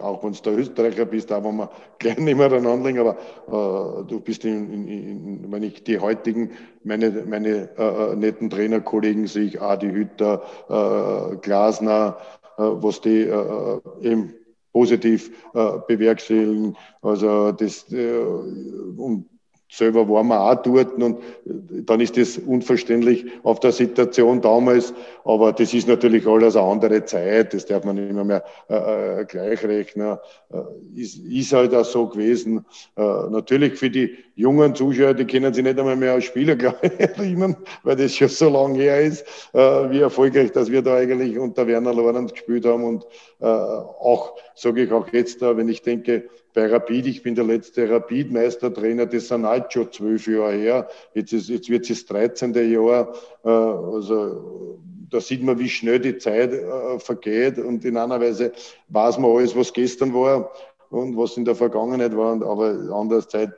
auch 0.00 0.24
wenn 0.24 0.32
du 0.32 0.42
der 0.42 0.58
Österreicher 0.58 1.04
bist, 1.04 1.30
auch 1.32 1.44
wenn 1.44 1.56
wir 1.56 1.70
nicht 2.18 2.36
mehr 2.36 2.46
aneinander 2.46 3.00
aber 3.00 4.00
äh, 4.00 4.04
du 4.06 4.20
bist 4.20 4.44
in, 4.44 4.72
in, 4.72 4.88
in, 4.88 5.52
wenn 5.52 5.62
ich 5.62 5.84
die 5.84 5.98
heutigen, 5.98 6.50
meine, 6.84 7.10
meine 7.26 7.70
äh, 7.78 8.12
äh 8.12 8.16
netten 8.16 8.50
Trainerkollegen 8.50 9.26
sehe 9.26 9.44
ich, 9.44 9.62
Adi 9.62 9.90
Hütter, 9.90 10.42
äh, 10.68 11.36
Glasner, 11.36 12.16
äh, 12.58 12.62
was 12.62 13.00
die 13.02 13.22
äh, 13.22 13.80
eben 14.00 14.34
positiv 14.72 15.30
äh, 15.54 15.78
bewerkstelligen. 15.86 16.76
Also 17.02 17.52
das 17.52 17.86
und 17.90 19.26
Selber 19.72 20.06
waren 20.06 20.26
wir 20.26 20.38
auch 20.38 20.62
dort 20.62 21.02
und 21.02 21.16
dann 21.46 22.00
ist 22.00 22.18
das 22.18 22.36
unverständlich 22.36 23.24
auf 23.42 23.58
der 23.58 23.72
Situation 23.72 24.42
damals. 24.42 24.92
Aber 25.24 25.50
das 25.54 25.72
ist 25.72 25.88
natürlich 25.88 26.26
alles 26.26 26.56
eine 26.56 26.66
andere 26.66 27.06
Zeit. 27.06 27.54
Das 27.54 27.64
darf 27.64 27.82
man 27.82 27.96
nicht 27.96 28.12
mehr, 28.12 28.44
äh, 28.68 29.22
äh 29.22 29.24
gleich 29.24 29.64
rechnen. 29.64 30.18
Äh, 30.50 31.00
ist, 31.00 31.16
ist 31.24 31.54
halt 31.54 31.74
auch 31.74 31.86
so 31.86 32.06
gewesen. 32.06 32.66
Äh, 32.96 33.30
natürlich 33.30 33.78
für 33.78 33.88
die 33.88 34.18
jungen 34.34 34.74
Zuschauer, 34.74 35.14
die 35.14 35.24
kennen 35.24 35.54
sich 35.54 35.64
nicht 35.64 35.78
einmal 35.78 35.96
mehr 35.96 36.12
als 36.12 36.24
Spieler, 36.24 36.54
glaube 36.56 36.98
erinnern, 36.98 37.56
weil 37.82 37.96
das 37.96 38.14
schon 38.14 38.28
so 38.28 38.50
lange 38.50 38.78
her 38.78 39.00
ist, 39.00 39.24
äh, 39.54 39.58
wie 39.58 40.00
erfolgreich, 40.00 40.52
dass 40.52 40.70
wir 40.70 40.82
da 40.82 40.96
eigentlich 40.96 41.38
unter 41.38 41.66
Werner 41.66 41.94
Lorenz 41.94 42.32
gespielt 42.32 42.66
haben. 42.66 42.84
Und 42.84 43.06
äh, 43.40 43.46
auch, 43.46 44.34
sage 44.54 44.82
ich 44.82 44.92
auch 44.92 45.08
jetzt, 45.14 45.40
wenn 45.40 45.70
ich 45.70 45.80
denke, 45.80 46.28
bei 46.54 46.66
Rapid, 46.66 47.06
ich 47.06 47.22
bin 47.22 47.34
der 47.34 47.44
letzte 47.44 47.88
Rapid-Meistertrainer, 47.88 49.06
das 49.06 49.28
sind 49.28 49.46
halt 49.46 49.72
schon 49.72 49.90
zwölf 49.90 50.26
Jahre 50.26 50.52
her. 50.52 50.88
Jetzt, 51.14 51.32
ist, 51.32 51.48
jetzt 51.48 51.68
wird 51.68 51.88
es 51.88 52.04
das 52.04 52.06
13. 52.06 52.54
Jahr. 52.54 53.14
Äh, 53.44 53.48
also 53.48 54.78
da 55.08 55.20
sieht 55.20 55.42
man, 55.42 55.58
wie 55.58 55.68
schnell 55.68 55.98
die 55.98 56.18
Zeit 56.18 56.52
äh, 56.52 56.98
vergeht 56.98 57.58
und 57.58 57.84
in 57.84 57.96
einer 57.96 58.20
Weise 58.20 58.52
weiß 58.88 59.18
man 59.18 59.30
alles, 59.36 59.56
was 59.56 59.72
gestern 59.72 60.12
war 60.14 60.52
und 60.90 61.16
was 61.16 61.36
in 61.36 61.44
der 61.44 61.54
Vergangenheit 61.54 62.16
war, 62.16 62.34
aber 62.42 62.78
andererseits 62.92 63.54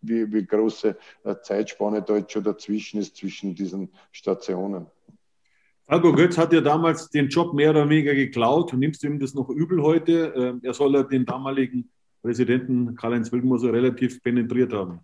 wie, 0.00 0.32
wie 0.32 0.44
große 0.44 0.96
äh, 1.24 1.36
Zeitspanne 1.42 2.02
da 2.02 2.16
jetzt 2.16 2.32
schon 2.32 2.42
dazwischen 2.42 3.00
ist, 3.00 3.16
zwischen 3.16 3.54
diesen 3.54 3.92
Stationen. 4.10 4.86
Falco 5.86 6.12
Götz 6.12 6.38
hat 6.38 6.52
ja 6.52 6.60
damals 6.60 7.10
den 7.10 7.28
Job 7.28 7.54
mehr 7.54 7.70
oder 7.70 7.88
weniger 7.88 8.14
geklaut. 8.14 8.72
Nimmst 8.72 9.02
du 9.02 9.08
ihm 9.08 9.18
das 9.18 9.34
noch 9.34 9.48
übel 9.48 9.82
heute? 9.82 10.58
Er 10.62 10.74
soll 10.74 10.94
ja 10.94 11.02
den 11.02 11.26
damaligen 11.26 11.90
Präsidenten 12.22 12.94
Karl-Heinz 12.94 13.32
Wildmoser 13.32 13.72
relativ 13.72 14.22
penetriert 14.22 14.72
haben? 14.72 15.00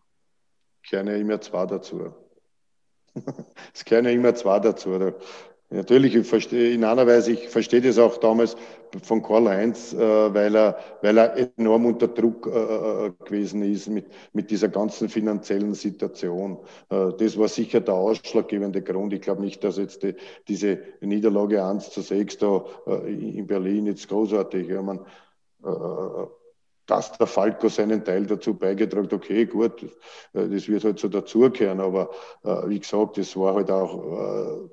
Ja 0.90 1.00
immer 1.00 1.40
zwei 1.40 1.66
dazu. 1.66 2.14
es 3.74 3.84
ja 3.88 3.98
immer 3.98 4.34
zwei 4.34 4.60
dazu. 4.60 4.90
Natürlich, 5.70 6.14
ich 6.14 6.26
verstehe, 6.26 6.72
in 6.72 6.82
einer 6.82 7.06
Weise, 7.06 7.32
ich 7.32 7.50
verstehe 7.50 7.82
das 7.82 7.98
auch 7.98 8.16
damals 8.16 8.56
von 9.02 9.22
Karl-Heinz, 9.22 9.92
äh, 9.92 9.98
weil, 9.98 10.56
er, 10.56 10.78
weil 11.02 11.18
er 11.18 11.36
enorm 11.58 11.84
unter 11.84 12.08
Druck 12.08 12.46
äh, 12.46 13.06
äh, 13.06 13.12
gewesen 13.22 13.62
ist 13.62 13.88
mit, 13.88 14.06
mit 14.32 14.50
dieser 14.50 14.68
ganzen 14.68 15.10
finanziellen 15.10 15.74
Situation. 15.74 16.56
Äh, 16.88 17.12
das 17.18 17.36
war 17.36 17.48
sicher 17.48 17.80
der 17.80 17.92
ausschlaggebende 17.92 18.80
Grund. 18.80 19.12
Ich 19.12 19.20
glaube 19.20 19.42
nicht, 19.42 19.62
dass 19.62 19.76
jetzt 19.76 20.04
die, 20.04 20.14
diese 20.48 20.78
Niederlage 21.02 21.62
1 21.62 21.90
zu 21.90 22.00
6 22.00 22.38
da 22.38 22.64
äh, 22.86 23.12
in 23.12 23.46
Berlin 23.46 23.84
jetzt 23.86 24.08
großartig, 24.08 24.68
ja, 24.68 24.80
man, 24.80 25.00
äh, 25.64 25.68
dass 26.88 27.12
der 27.12 27.26
Falco 27.26 27.68
seinen 27.68 28.02
Teil 28.02 28.26
dazu 28.26 28.54
beigetragen 28.54 29.04
hat, 29.04 29.12
okay, 29.12 29.46
gut, 29.46 29.82
äh, 30.32 30.48
das 30.48 30.68
wird 30.68 30.84
halt 30.84 30.98
so 30.98 31.08
dazugehören, 31.08 31.80
aber 31.80 32.10
äh, 32.42 32.68
wie 32.68 32.80
gesagt, 32.80 33.18
das 33.18 33.36
war 33.36 33.54
halt 33.54 33.70
auch, 33.70 34.64
äh, 34.64 34.68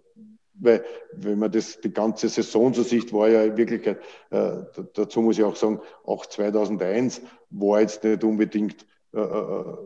weil, 0.57 0.85
wenn 1.11 1.37
man 1.37 1.51
das, 1.51 1.81
die 1.81 1.91
ganze 1.91 2.29
Saison 2.29 2.73
so 2.73 2.81
sieht, 2.81 3.11
war 3.11 3.27
ja 3.27 3.43
in 3.43 3.57
Wirklichkeit, 3.57 3.99
äh, 4.29 4.61
dazu 4.93 5.21
muss 5.21 5.37
ich 5.37 5.43
auch 5.43 5.57
sagen, 5.57 5.81
auch 6.05 6.25
2001 6.25 7.21
war 7.49 7.81
jetzt 7.81 8.03
nicht 8.05 8.23
unbedingt 8.23 8.85
äh, 9.13 9.19
äh, 9.19 9.77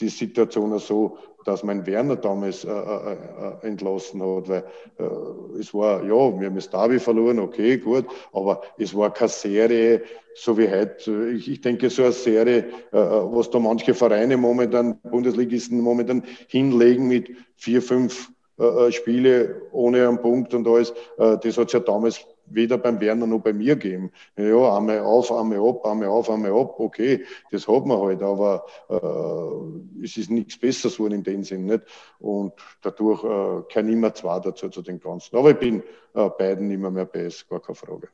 die 0.00 0.08
Situation 0.08 0.78
so, 0.78 1.18
dass 1.44 1.62
mein 1.62 1.86
Werner 1.86 2.16
damals 2.16 2.64
äh, 2.64 2.70
äh, 2.70 3.12
äh, 3.12 3.66
entlassen 3.66 4.22
hat, 4.22 4.48
weil 4.48 4.64
äh, 4.98 5.58
es 5.58 5.72
war, 5.72 6.02
ja, 6.02 6.40
wir 6.40 6.46
haben 6.46 6.54
das 6.54 6.70
Derby 6.70 6.98
verloren, 6.98 7.38
okay, 7.38 7.78
gut, 7.78 8.06
aber 8.32 8.62
es 8.78 8.94
war 8.94 9.12
keine 9.12 9.30
Serie, 9.30 10.02
so 10.34 10.56
wie 10.58 10.68
heute. 10.68 11.30
Ich, 11.30 11.50
ich 11.50 11.60
denke, 11.60 11.90
so 11.90 12.02
eine 12.02 12.12
Serie, 12.12 12.58
äh, 12.92 12.98
was 12.98 13.50
da 13.50 13.58
manche 13.58 13.94
Vereine 13.94 14.36
momentan, 14.36 14.98
Bundesligisten 15.02 15.80
momentan 15.80 16.24
hinlegen 16.48 17.08
mit 17.08 17.30
vier, 17.56 17.80
fünf 17.80 18.30
äh, 18.58 18.92
Spiele 18.92 19.62
ohne 19.72 20.08
einen 20.08 20.20
Punkt 20.20 20.52
und 20.54 20.66
alles, 20.66 20.92
das 21.16 21.56
hat 21.56 21.68
es 21.68 21.72
ja 21.72 21.80
damals 21.80 22.26
weder 22.50 22.78
beim 22.78 23.00
Werner 23.00 23.26
noch 23.26 23.40
bei 23.40 23.52
mir 23.52 23.76
geben. 23.76 24.10
Ja, 24.36 24.76
einmal 24.76 25.00
auf, 25.00 25.32
einmal 25.32 25.58
ab, 25.58 25.84
einmal 25.86 26.08
auf, 26.08 26.28
einmal 26.28 26.52
ab, 26.52 26.74
okay, 26.78 27.24
das 27.50 27.66
hat 27.66 27.86
man 27.86 27.98
halt, 27.98 28.22
aber 28.22 28.64
äh, 28.88 30.04
es 30.04 30.16
ist 30.16 30.30
nichts 30.30 30.58
Besseres 30.58 30.96
geworden 30.96 31.14
in 31.14 31.22
dem 31.22 31.44
Sinn 31.44 31.66
nicht. 31.66 31.82
Und 32.18 32.52
dadurch 32.82 33.24
äh, 33.24 33.62
kann 33.72 33.88
immer 33.88 34.14
zwei 34.14 34.40
dazu 34.40 34.68
zu 34.68 34.82
den 34.82 35.00
Ganzen. 35.00 35.36
Aber 35.36 35.50
ich 35.50 35.58
bin 35.58 35.82
äh, 36.14 36.28
beiden 36.28 36.70
immer 36.70 36.90
mehr 36.90 37.06
besser, 37.06 37.44
gar 37.48 37.60
keine 37.60 37.76
Frage. 37.76 38.08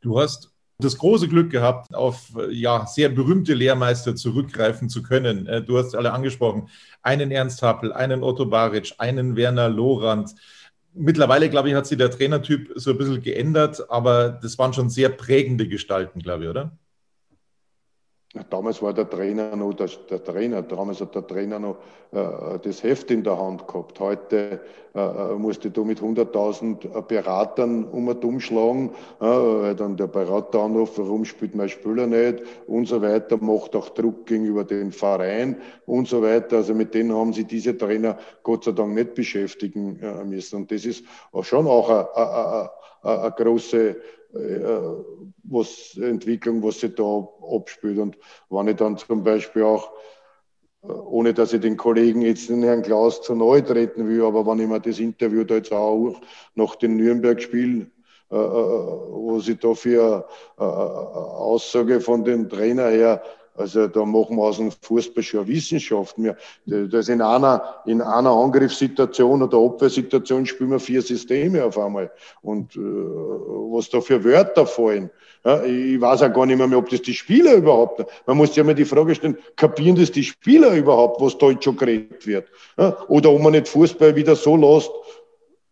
Du 0.00 0.18
hast 0.18 0.52
das 0.82 0.98
große 0.98 1.28
Glück 1.28 1.50
gehabt, 1.50 1.94
auf 1.94 2.32
ja, 2.50 2.86
sehr 2.86 3.08
berühmte 3.08 3.54
Lehrmeister 3.54 4.16
zurückgreifen 4.16 4.88
zu 4.88 5.02
können. 5.02 5.46
Äh, 5.46 5.62
du 5.62 5.78
hast 5.78 5.94
alle 5.94 6.12
angesprochen. 6.12 6.68
Einen 7.02 7.30
Ernst 7.30 7.62
Happel, 7.62 7.92
einen 7.92 8.22
Otto 8.22 8.46
Baric, 8.46 8.94
einen 8.98 9.36
Werner 9.36 9.68
Lorand. 9.68 10.34
Mittlerweile, 10.94 11.48
glaube 11.50 11.68
ich, 11.70 11.74
hat 11.74 11.86
sich 11.86 11.98
der 11.98 12.10
Trainertyp 12.10 12.72
so 12.76 12.90
ein 12.90 12.98
bisschen 12.98 13.22
geändert, 13.22 13.90
aber 13.90 14.28
das 14.30 14.58
waren 14.58 14.72
schon 14.74 14.90
sehr 14.90 15.08
prägende 15.08 15.66
Gestalten, 15.68 16.20
glaube 16.20 16.44
ich, 16.44 16.50
oder? 16.50 16.76
Damals 18.48 18.80
war 18.80 18.94
der 18.94 19.10
Trainer 19.10 19.54
noch 19.56 19.74
der, 19.74 19.90
der, 20.08 20.24
Trainer, 20.24 20.62
damals 20.62 21.02
hat 21.02 21.14
der 21.14 21.26
Trainer 21.26 21.58
noch 21.58 21.76
äh, 22.12 22.58
das 22.62 22.82
Heft 22.82 23.10
in 23.10 23.22
der 23.22 23.38
Hand 23.38 23.68
gehabt. 23.68 24.00
Heute 24.00 24.60
äh, 24.94 25.34
musste 25.34 25.70
du 25.70 25.84
mit 25.84 26.00
100.000 26.00 26.96
äh, 26.98 27.02
Beratern 27.06 27.84
um 27.84 28.08
und 28.08 28.24
umschlagen, 28.24 28.88
äh, 29.20 29.24
weil 29.24 29.74
dann 29.74 29.98
der 29.98 30.06
Berater 30.06 30.60
anruft, 30.60 30.96
warum 30.96 31.26
spielt 31.26 31.54
mein 31.54 31.68
Spieler 31.68 32.06
nicht 32.06 32.42
und 32.66 32.88
so 32.88 33.02
weiter, 33.02 33.36
macht 33.36 33.76
auch 33.76 33.90
Druck 33.90 34.24
gegenüber 34.24 34.64
den 34.64 34.92
Verein 34.92 35.56
und 35.84 36.08
so 36.08 36.22
weiter. 36.22 36.56
Also 36.56 36.72
mit 36.72 36.94
denen 36.94 37.14
haben 37.14 37.34
sich 37.34 37.46
diese 37.46 37.76
Trainer 37.76 38.16
Gott 38.42 38.64
sei 38.64 38.72
Dank 38.72 38.94
nicht 38.94 39.14
beschäftigen 39.14 40.00
äh, 40.00 40.24
müssen. 40.24 40.56
Und 40.56 40.70
das 40.70 40.86
ist 40.86 41.04
schon 41.42 41.66
auch 41.66 42.70
eine 43.02 43.30
große 43.36 43.90
äh, 43.90 43.96
was 44.32 45.96
Entwicklung, 45.96 46.62
was 46.62 46.80
sich 46.80 46.94
da 46.94 47.28
abspielt. 47.54 47.98
Und 47.98 48.16
wenn 48.50 48.68
ich 48.68 48.76
dann 48.76 48.96
zum 48.96 49.22
Beispiel 49.22 49.62
auch, 49.62 49.90
äh, 50.82 50.86
ohne 50.86 51.34
dass 51.34 51.52
ich 51.52 51.60
den 51.60 51.76
Kollegen 51.76 52.22
jetzt 52.22 52.48
den 52.48 52.62
Herrn 52.62 52.82
Klaus 52.82 53.22
zu 53.22 53.34
neu 53.34 53.60
treten 53.60 54.08
will, 54.08 54.24
aber 54.24 54.46
wenn 54.46 54.60
ich 54.60 54.68
mir 54.68 54.80
das 54.80 54.98
Interview 54.98 55.44
da 55.44 55.56
jetzt 55.56 55.72
auch 55.72 56.20
nach 56.54 56.76
den 56.76 56.96
Nürnberg-Spielen 56.96 57.90
äh, 58.30 58.34
was 58.34 59.46
ich 59.48 59.58
da 59.58 59.74
für 59.74 60.26
Aussage 60.56 62.00
von 62.00 62.24
dem 62.24 62.48
Trainer 62.48 62.88
her 62.88 63.22
also 63.54 63.86
da 63.86 64.04
machen 64.04 64.36
wir 64.36 64.44
aus 64.44 64.56
dem 64.56 64.70
Fußball 64.70 65.22
schon 65.22 65.46
Wissenschaft. 65.46 66.16
Wir, 66.16 66.36
das 66.64 67.08
in 67.08 67.20
einer, 67.20 67.82
in 67.84 68.00
einer 68.00 68.30
Angriffssituation 68.30 69.42
oder 69.42 69.58
Abwehrsituation 69.58 70.46
spielen 70.46 70.70
wir 70.70 70.80
vier 70.80 71.02
Systeme 71.02 71.64
auf 71.64 71.78
einmal. 71.78 72.10
Und 72.40 72.76
äh, 72.76 72.78
was 72.78 73.90
da 73.90 74.00
für 74.00 74.24
Wörter 74.24 74.66
fallen. 74.66 75.10
Ja, 75.44 75.62
ich 75.64 76.00
weiß 76.00 76.22
auch 76.22 76.32
gar 76.32 76.46
nicht 76.46 76.56
mehr, 76.56 76.78
ob 76.78 76.88
das 76.88 77.02
die 77.02 77.14
Spieler 77.14 77.54
überhaupt, 77.54 78.04
man 78.26 78.36
muss 78.36 78.54
ja 78.54 78.62
mal 78.62 78.74
die 78.74 78.84
Frage 78.84 79.14
stellen, 79.14 79.36
kapieren 79.56 79.96
das 79.96 80.12
die 80.12 80.22
Spieler 80.22 80.72
überhaupt, 80.74 81.20
was 81.20 81.36
da 81.36 81.50
jetzt 81.50 81.64
schon 81.64 81.76
geredet 81.76 82.26
wird? 82.26 82.46
Ja, 82.78 82.96
oder 83.08 83.32
ob 83.32 83.42
man 83.42 83.52
nicht 83.52 83.68
Fußball 83.68 84.14
wieder 84.14 84.36
so 84.36 84.56
lässt, 84.56 84.90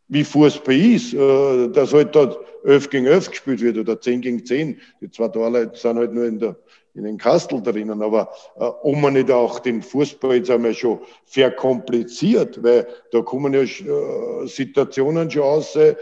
wie 0.09 0.25
Fußball 0.25 0.75
ist, 0.75 1.15
äh, 1.15 1.69
dass 1.69 1.95
halt 1.95 2.15
dort 2.15 2.39
11 2.65 2.91
gegen 2.91 3.07
11 3.07 3.31
gespielt 3.31 3.61
wird 3.61 3.79
oder 3.79 4.01
10 4.01 4.21
gegen 4.21 4.45
10. 4.45 4.81
Die 5.01 5.11
zwei 5.11 5.29
Torleute 5.29 5.79
sind 5.79 5.99
halt 5.99 6.13
nur 6.13 6.27
in 6.27 6.39
der 6.39 6.57
in 6.95 7.05
den 7.05 7.19
Kastel 7.19 7.63
drinnen. 7.63 8.03
Aber 8.03 8.31
äh, 8.57 8.65
ob 8.65 8.97
man 8.97 9.15
nicht 9.15 9.31
auch 9.31 9.59
den 9.59 9.83
Fußball 9.83 10.37
jetzt 10.37 10.51
einmal 10.51 10.75
schon 10.75 11.01
verkompliziert, 11.25 12.63
weil 12.63 12.87
da 13.13 13.23
kommen 13.23 13.55
ja 13.55 13.61
äh, 13.61 14.47
Situationen 14.47 15.31
schon 15.31 15.43
aus, 15.43 15.77
äh, 15.77 15.95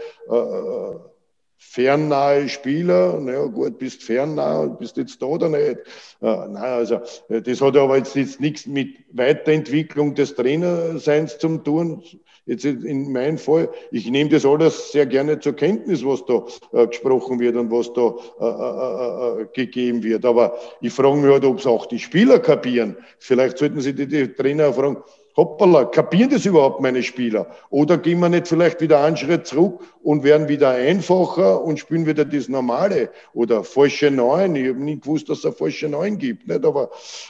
fernnahe 1.59 2.47
Spieler. 2.47 3.19
Naja, 3.19 3.45
gut, 3.45 3.77
bist 3.77 4.01
fernnah 4.01 4.65
bist 4.65 4.97
jetzt 4.97 5.21
da 5.21 5.27
oder 5.27 5.49
nicht. 5.49 5.77
Äh, 6.21 6.47
nein, 6.47 6.57
also 6.57 7.01
das 7.27 7.61
hat 7.61 7.77
aber 7.77 7.97
jetzt, 7.97 8.15
jetzt 8.15 8.39
nichts 8.39 8.65
mit 8.65 8.95
Weiterentwicklung 9.11 10.15
des 10.15 10.35
Trainerseins 10.35 11.37
zu 11.37 11.57
tun. 11.57 12.01
Jetzt 12.45 12.65
in 12.65 13.11
meinem 13.11 13.37
Fall, 13.37 13.69
ich 13.91 14.09
nehme 14.09 14.31
das 14.31 14.43
alles 14.43 14.91
sehr 14.91 15.05
gerne 15.05 15.39
zur 15.39 15.53
Kenntnis, 15.53 16.03
was 16.03 16.25
da 16.25 16.45
äh, 16.71 16.87
gesprochen 16.87 17.39
wird 17.39 17.55
und 17.55 17.69
was 17.69 17.93
da 17.93 18.15
äh, 18.39 19.39
äh, 19.39 19.41
äh, 19.41 19.43
äh 19.43 19.47
gegeben 19.53 20.01
wird. 20.01 20.25
Aber 20.25 20.57
ich 20.81 20.91
frage 20.91 21.17
mich 21.17 21.31
halt, 21.31 21.45
ob 21.45 21.59
es 21.59 21.67
auch 21.67 21.85
die 21.85 21.99
Spieler 21.99 22.39
kapieren. 22.39 22.97
Vielleicht 23.19 23.59
sollten 23.59 23.81
sie 23.81 23.93
die, 23.93 24.07
die 24.07 24.33
Trainer 24.33 24.73
fragen, 24.73 24.97
hoppala, 25.39 25.85
kapieren 25.85 26.29
das 26.29 26.45
überhaupt 26.45 26.81
meine 26.81 27.01
Spieler? 27.01 27.47
Oder 27.69 27.97
gehen 27.97 28.19
wir 28.19 28.29
nicht 28.29 28.47
vielleicht 28.47 28.81
wieder 28.81 29.03
einen 29.03 29.17
Schritt 29.17 29.47
zurück 29.47 29.81
und 30.03 30.23
werden 30.23 30.47
wieder 30.47 30.69
einfacher 30.71 31.63
und 31.63 31.79
spielen 31.79 32.05
wieder 32.05 32.25
das 32.25 32.49
Normale? 32.49 33.09
Oder 33.33 33.63
falsche 33.63 34.11
Neun? 34.11 34.55
Ich 34.55 34.69
habe 34.69 34.79
nie 34.79 34.99
gewusst, 34.99 35.29
dass 35.29 35.39
es 35.39 35.45
eine 35.45 35.53
falsche 35.53 35.87
Neun 35.87 36.17
gibt. 36.17 36.47
Nicht? 36.47 36.65
Aber, 36.65 36.89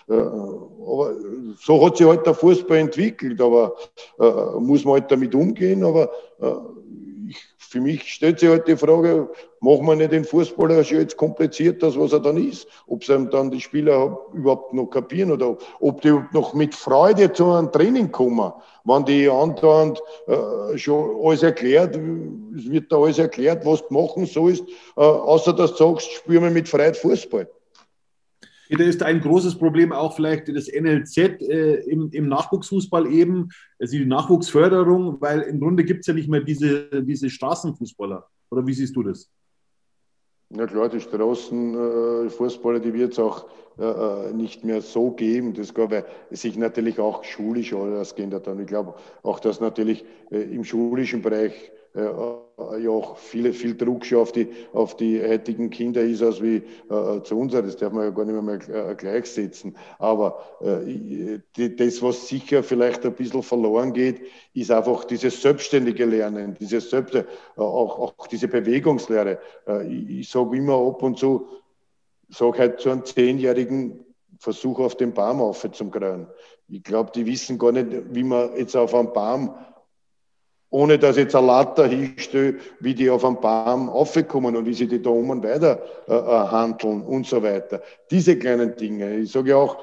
äh, 0.09 0.13
aber 0.13 1.13
so 1.61 1.85
hat 1.85 1.97
sich 1.97 2.07
halt 2.07 2.25
der 2.25 2.33
Fußball 2.33 2.77
entwickelt. 2.77 3.39
Aber 3.39 3.75
äh, 4.19 4.59
muss 4.59 4.83
man 4.85 4.95
halt 4.95 5.11
damit 5.11 5.35
umgehen. 5.35 5.83
Aber 5.83 6.09
äh, 6.41 6.51
für 7.69 7.81
mich 7.81 8.11
stellt 8.11 8.39
sich 8.39 8.49
halt 8.49 8.67
die 8.67 8.75
Frage, 8.75 9.29
machen 9.59 9.85
wir 9.85 9.95
nicht 9.95 10.11
den 10.11 10.25
Fußballer 10.25 10.83
schon 10.83 11.01
jetzt 11.01 11.17
kompliziert, 11.17 11.83
das 11.83 11.95
was 11.99 12.13
er 12.13 12.19
dann 12.19 12.37
ist? 12.37 12.67
Ob 12.87 13.03
sie 13.03 13.27
dann 13.27 13.51
die 13.51 13.61
Spieler 13.61 14.17
überhaupt 14.33 14.73
noch 14.73 14.87
kapieren 14.87 15.31
oder 15.31 15.55
ob 15.79 16.01
die 16.01 16.19
noch 16.33 16.55
mit 16.55 16.73
Freude 16.73 17.31
zu 17.31 17.51
einem 17.51 17.71
Training 17.71 18.11
kommen, 18.11 18.51
wenn 18.85 19.05
die 19.05 19.29
andauernd 19.29 20.01
äh, 20.25 20.77
schon 20.79 21.15
alles 21.23 21.43
erklärt, 21.43 21.95
es 21.95 22.71
wird 22.71 22.91
da 22.91 22.97
alles 22.97 23.19
erklärt, 23.19 23.63
was 23.67 23.87
du 23.87 23.93
machen 23.93 24.25
sollst, 24.25 24.63
äh, 24.97 25.01
außer 25.01 25.53
dass 25.53 25.75
du 25.75 25.91
sagst, 25.93 26.11
spielen 26.11 26.41
wir 26.41 26.49
mit 26.49 26.67
Freiheit 26.67 26.97
Fußball. 26.97 27.47
Da 28.69 28.83
ist 28.83 29.01
ein 29.01 29.19
großes 29.19 29.57
Problem 29.57 29.91
auch 29.91 30.15
vielleicht 30.15 30.47
das 30.49 30.67
NLZ 30.67 31.17
äh, 31.17 31.75
im, 31.89 32.11
im, 32.11 32.29
Nachwuchsfußball 32.29 33.11
eben, 33.11 33.49
also 33.79 33.97
die 33.97 34.05
Nachwuchsförderung, 34.05 35.19
weil 35.19 35.41
im 35.41 35.59
Grunde 35.59 35.83
gibt 35.83 36.01
es 36.01 36.07
ja 36.07 36.13
nicht 36.13 36.29
mehr 36.29 36.41
diese, 36.41 37.03
diese 37.03 37.31
Straßenfußballer. 37.31 38.27
Oder 38.51 38.67
wie 38.67 38.73
siehst 38.73 38.95
du 38.95 39.01
das? 39.01 39.27
Na 40.49 40.67
klar, 40.67 40.89
die 40.89 40.99
Straßenfußballer, 40.99 42.79
die 42.79 42.93
wird 42.93 43.13
es 43.13 43.19
auch 43.19 43.47
äh, 43.79 44.29
äh, 44.29 44.33
nicht 44.33 44.63
mehr 44.63 44.81
so 44.81 45.11
geben. 45.11 45.53
Das 45.53 45.73
gar, 45.73 45.89
weil 45.89 46.05
sich 46.31 46.57
natürlich 46.57 46.99
auch 46.99 47.23
schulisch 47.23 47.73
alles 47.73 48.13
geändert 48.13 48.45
hat. 48.45 48.59
Ich 48.59 48.67
glaube 48.67 48.95
auch, 49.23 49.39
dass 49.39 49.61
natürlich 49.61 50.05
äh, 50.31 50.41
im 50.41 50.63
schulischen 50.63 51.21
Bereich 51.21 51.53
äh, 51.53 51.78
ja 51.95 52.89
auch 52.89 53.17
viel, 53.17 53.51
viel 53.53 53.75
Druck 53.75 54.05
schon 54.05 54.19
auf 54.19 54.31
die, 54.31 54.47
auf 54.73 54.95
die 54.97 55.21
heutigen 55.21 55.69
Kinder 55.69 56.01
ist, 56.01 56.21
als 56.21 56.41
wie 56.41 56.57
äh, 56.89 57.21
zu 57.23 57.39
uns. 57.39 57.53
Das 57.53 57.77
darf 57.77 57.93
man 57.93 58.03
ja 58.03 58.09
gar 58.11 58.25
nicht 58.25 58.69
mehr 58.69 58.89
äh, 58.89 58.95
gleichsetzen. 58.95 59.75
Aber 59.97 60.43
äh, 60.61 61.39
die, 61.55 61.75
das, 61.75 62.01
was 62.01 62.27
sicher 62.27 62.63
vielleicht 62.63 63.05
ein 63.05 63.13
bisschen 63.13 63.43
verloren 63.43 63.93
geht, 63.93 64.21
ist 64.53 64.71
einfach 64.71 65.05
dieses 65.05 65.41
selbstständige 65.41 66.05
Lernen, 66.05 66.55
dieses 66.59 66.89
Selbst, 66.89 67.15
äh, 67.15 67.25
auch, 67.55 67.99
auch 67.99 68.27
diese 68.27 68.47
Bewegungslehre. 68.47 69.39
Äh, 69.67 69.87
ich, 69.87 70.19
ich 70.19 70.29
sage 70.29 70.57
immer 70.57 70.75
ab 70.75 71.01
und 71.01 71.17
zu, 71.17 71.47
sage 72.29 72.59
halt 72.59 72.79
zu 72.79 72.89
einem 72.91 73.05
Zehnjährigen, 73.05 74.05
Versuch 74.39 74.79
auf 74.79 74.95
den 74.95 75.13
Baum 75.13 75.41
auf 75.41 75.69
zum 75.73 75.91
Kreuen. 75.91 76.27
Ich 76.69 76.83
glaube, 76.83 77.11
die 77.13 77.25
wissen 77.25 77.57
gar 77.57 77.73
nicht, 77.73 77.87
wie 78.15 78.23
man 78.23 78.55
jetzt 78.55 78.75
auf 78.75 78.95
einem 78.95 79.11
Baum 79.11 79.53
ohne 80.71 80.99
dass 80.99 81.17
jetzt 81.17 81.35
ein 81.35 81.45
Latter 81.45 81.87
hinstelle, 81.87 82.55
wie 82.79 82.93
die 82.93 83.09
auf 83.09 83.25
einen 83.25 83.39
Baum 83.39 83.89
aufkommen 83.89 84.55
und 84.55 84.65
wie 84.65 84.73
sie 84.73 84.87
die 84.87 85.01
da 85.01 85.09
oben 85.09 85.43
weiter 85.43 85.81
äh, 86.07 86.13
äh, 86.13 86.47
handeln 86.47 87.01
und 87.01 87.25
so 87.25 87.41
weiter. 87.41 87.81
Diese 88.11 88.37
kleinen 88.37 88.75
Dinge. 88.75 89.17
Ich 89.17 89.31
sage 89.31 89.51
ja 89.51 89.55
auch, 89.57 89.77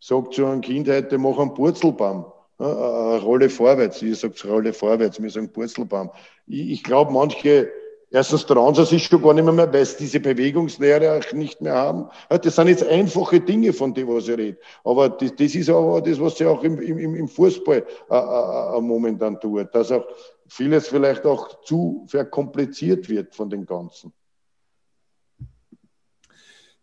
sag 0.00 0.32
zu 0.32 0.46
einem 0.46 0.62
Kind 0.62 0.88
heute, 0.88 1.18
mach 1.18 1.38
einen 1.38 1.52
Purzelbaum. 1.52 2.24
Äh, 2.58 2.64
eine 2.64 3.20
Rolle 3.20 3.50
vorwärts. 3.50 4.00
Ich 4.02 4.18
sage 4.18 4.34
Rolle 4.48 4.72
vorwärts, 4.72 5.22
wir 5.22 5.30
sagen 5.30 5.52
Purzelbaum. 5.52 6.10
Ich, 6.46 6.70
ich 6.70 6.82
glaube, 6.82 7.12
manche 7.12 7.70
Erstens 8.12 8.44
trauen 8.44 8.74
sie 8.74 8.84
sich 8.84 9.04
schon 9.04 9.22
gar 9.22 9.34
nicht 9.34 9.44
mehr, 9.44 9.72
weil 9.72 9.86
sie 9.86 9.98
diese 9.98 10.18
Bewegungslehre 10.18 11.16
auch 11.18 11.32
nicht 11.32 11.60
mehr 11.60 11.74
haben. 11.74 12.08
Das 12.28 12.56
sind 12.56 12.66
jetzt 12.66 12.84
einfache 12.84 13.40
Dinge, 13.40 13.72
von 13.72 13.94
denen 13.94 14.08
was 14.08 14.26
ich 14.26 14.36
rede. 14.36 14.58
Aber 14.82 15.08
das, 15.08 15.36
das 15.36 15.54
ist 15.54 15.70
auch 15.70 16.00
das, 16.00 16.20
was 16.20 16.36
sie 16.36 16.46
auch 16.46 16.64
im, 16.64 16.80
im, 16.80 17.14
im 17.14 17.28
Fußball 17.28 17.86
äh, 18.10 18.14
äh, 18.16 18.78
äh, 18.78 18.80
momentan 18.80 19.38
tut. 19.38 19.72
Dass 19.72 19.92
auch 19.92 20.04
vieles 20.48 20.88
vielleicht 20.88 21.24
auch 21.24 21.62
zu 21.62 22.04
verkompliziert 22.08 23.08
wird 23.08 23.32
von 23.32 23.48
den 23.48 23.64
Ganzen. 23.64 24.12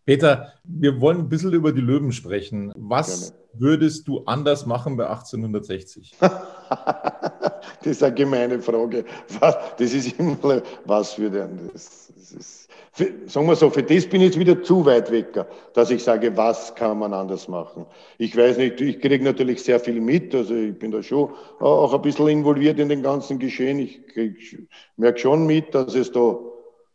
Peter, 0.08 0.54
wir 0.64 1.02
wollen 1.02 1.18
ein 1.18 1.28
bisschen 1.28 1.52
über 1.52 1.70
die 1.70 1.82
Löwen 1.82 2.12
sprechen. 2.12 2.72
Was 2.74 3.30
Gerne. 3.30 3.42
würdest 3.52 4.08
du 4.08 4.22
anders 4.24 4.64
machen 4.64 4.96
bei 4.96 5.06
1860? 5.06 6.16
das 6.20 6.32
ist 7.84 8.02
eine 8.02 8.14
gemeine 8.14 8.58
Frage. 8.62 9.04
Was, 9.38 9.54
das 9.76 9.92
ist 9.92 10.18
immer, 10.18 10.62
was 10.86 11.18
würde 11.18 11.50
das? 11.74 12.10
das 12.16 12.32
ist, 12.32 12.70
für, 12.92 13.12
sagen 13.26 13.48
wir 13.48 13.54
so, 13.54 13.68
für 13.68 13.82
das 13.82 14.06
bin 14.06 14.22
ich 14.22 14.28
jetzt 14.28 14.38
wieder 14.38 14.62
zu 14.62 14.86
weit 14.86 15.10
weg, 15.10 15.44
dass 15.74 15.90
ich 15.90 16.02
sage, 16.02 16.34
was 16.34 16.74
kann 16.74 17.00
man 17.00 17.12
anders 17.12 17.46
machen. 17.46 17.84
Ich 18.16 18.34
weiß 18.34 18.56
nicht, 18.56 18.80
ich 18.80 19.02
kriege 19.02 19.22
natürlich 19.22 19.62
sehr 19.62 19.78
viel 19.78 20.00
mit, 20.00 20.34
also 20.34 20.54
ich 20.54 20.78
bin 20.78 20.90
da 20.90 21.02
schon 21.02 21.34
auch 21.60 21.92
ein 21.92 22.00
bisschen 22.00 22.28
involviert 22.28 22.78
in 22.78 22.88
den 22.88 23.02
ganzen 23.02 23.38
Geschehen. 23.38 23.78
Ich 23.78 24.00
merke 24.96 25.18
schon 25.18 25.46
mit, 25.46 25.74
dass 25.74 25.94
es 25.94 26.10
da 26.12 26.38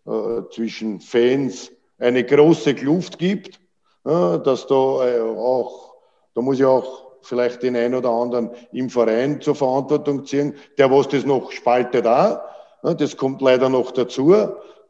äh, 0.08 0.50
zwischen 0.50 1.00
Fans 1.00 1.72
eine 1.98 2.24
große 2.24 2.76
Kluft 2.76 3.18
gibt, 3.18 3.60
dass 4.04 4.68
da 4.68 5.08
äh, 5.08 5.22
auch, 5.22 5.96
da 6.34 6.42
muss 6.42 6.60
ich 6.60 6.66
auch 6.66 7.04
vielleicht 7.22 7.64
den 7.64 7.76
einen 7.76 7.96
oder 7.96 8.10
anderen 8.10 8.52
im 8.74 8.90
Verein 8.90 9.40
zur 9.40 9.56
Verantwortung 9.56 10.26
ziehen. 10.26 10.56
Der, 10.78 10.92
was 10.92 11.08
das 11.08 11.26
noch 11.26 11.52
spaltet 11.52 12.06
da, 12.06 12.46
das 12.82 13.16
kommt 13.16 13.42
leider 13.42 13.70
noch 13.70 13.92
dazu. 13.92 14.36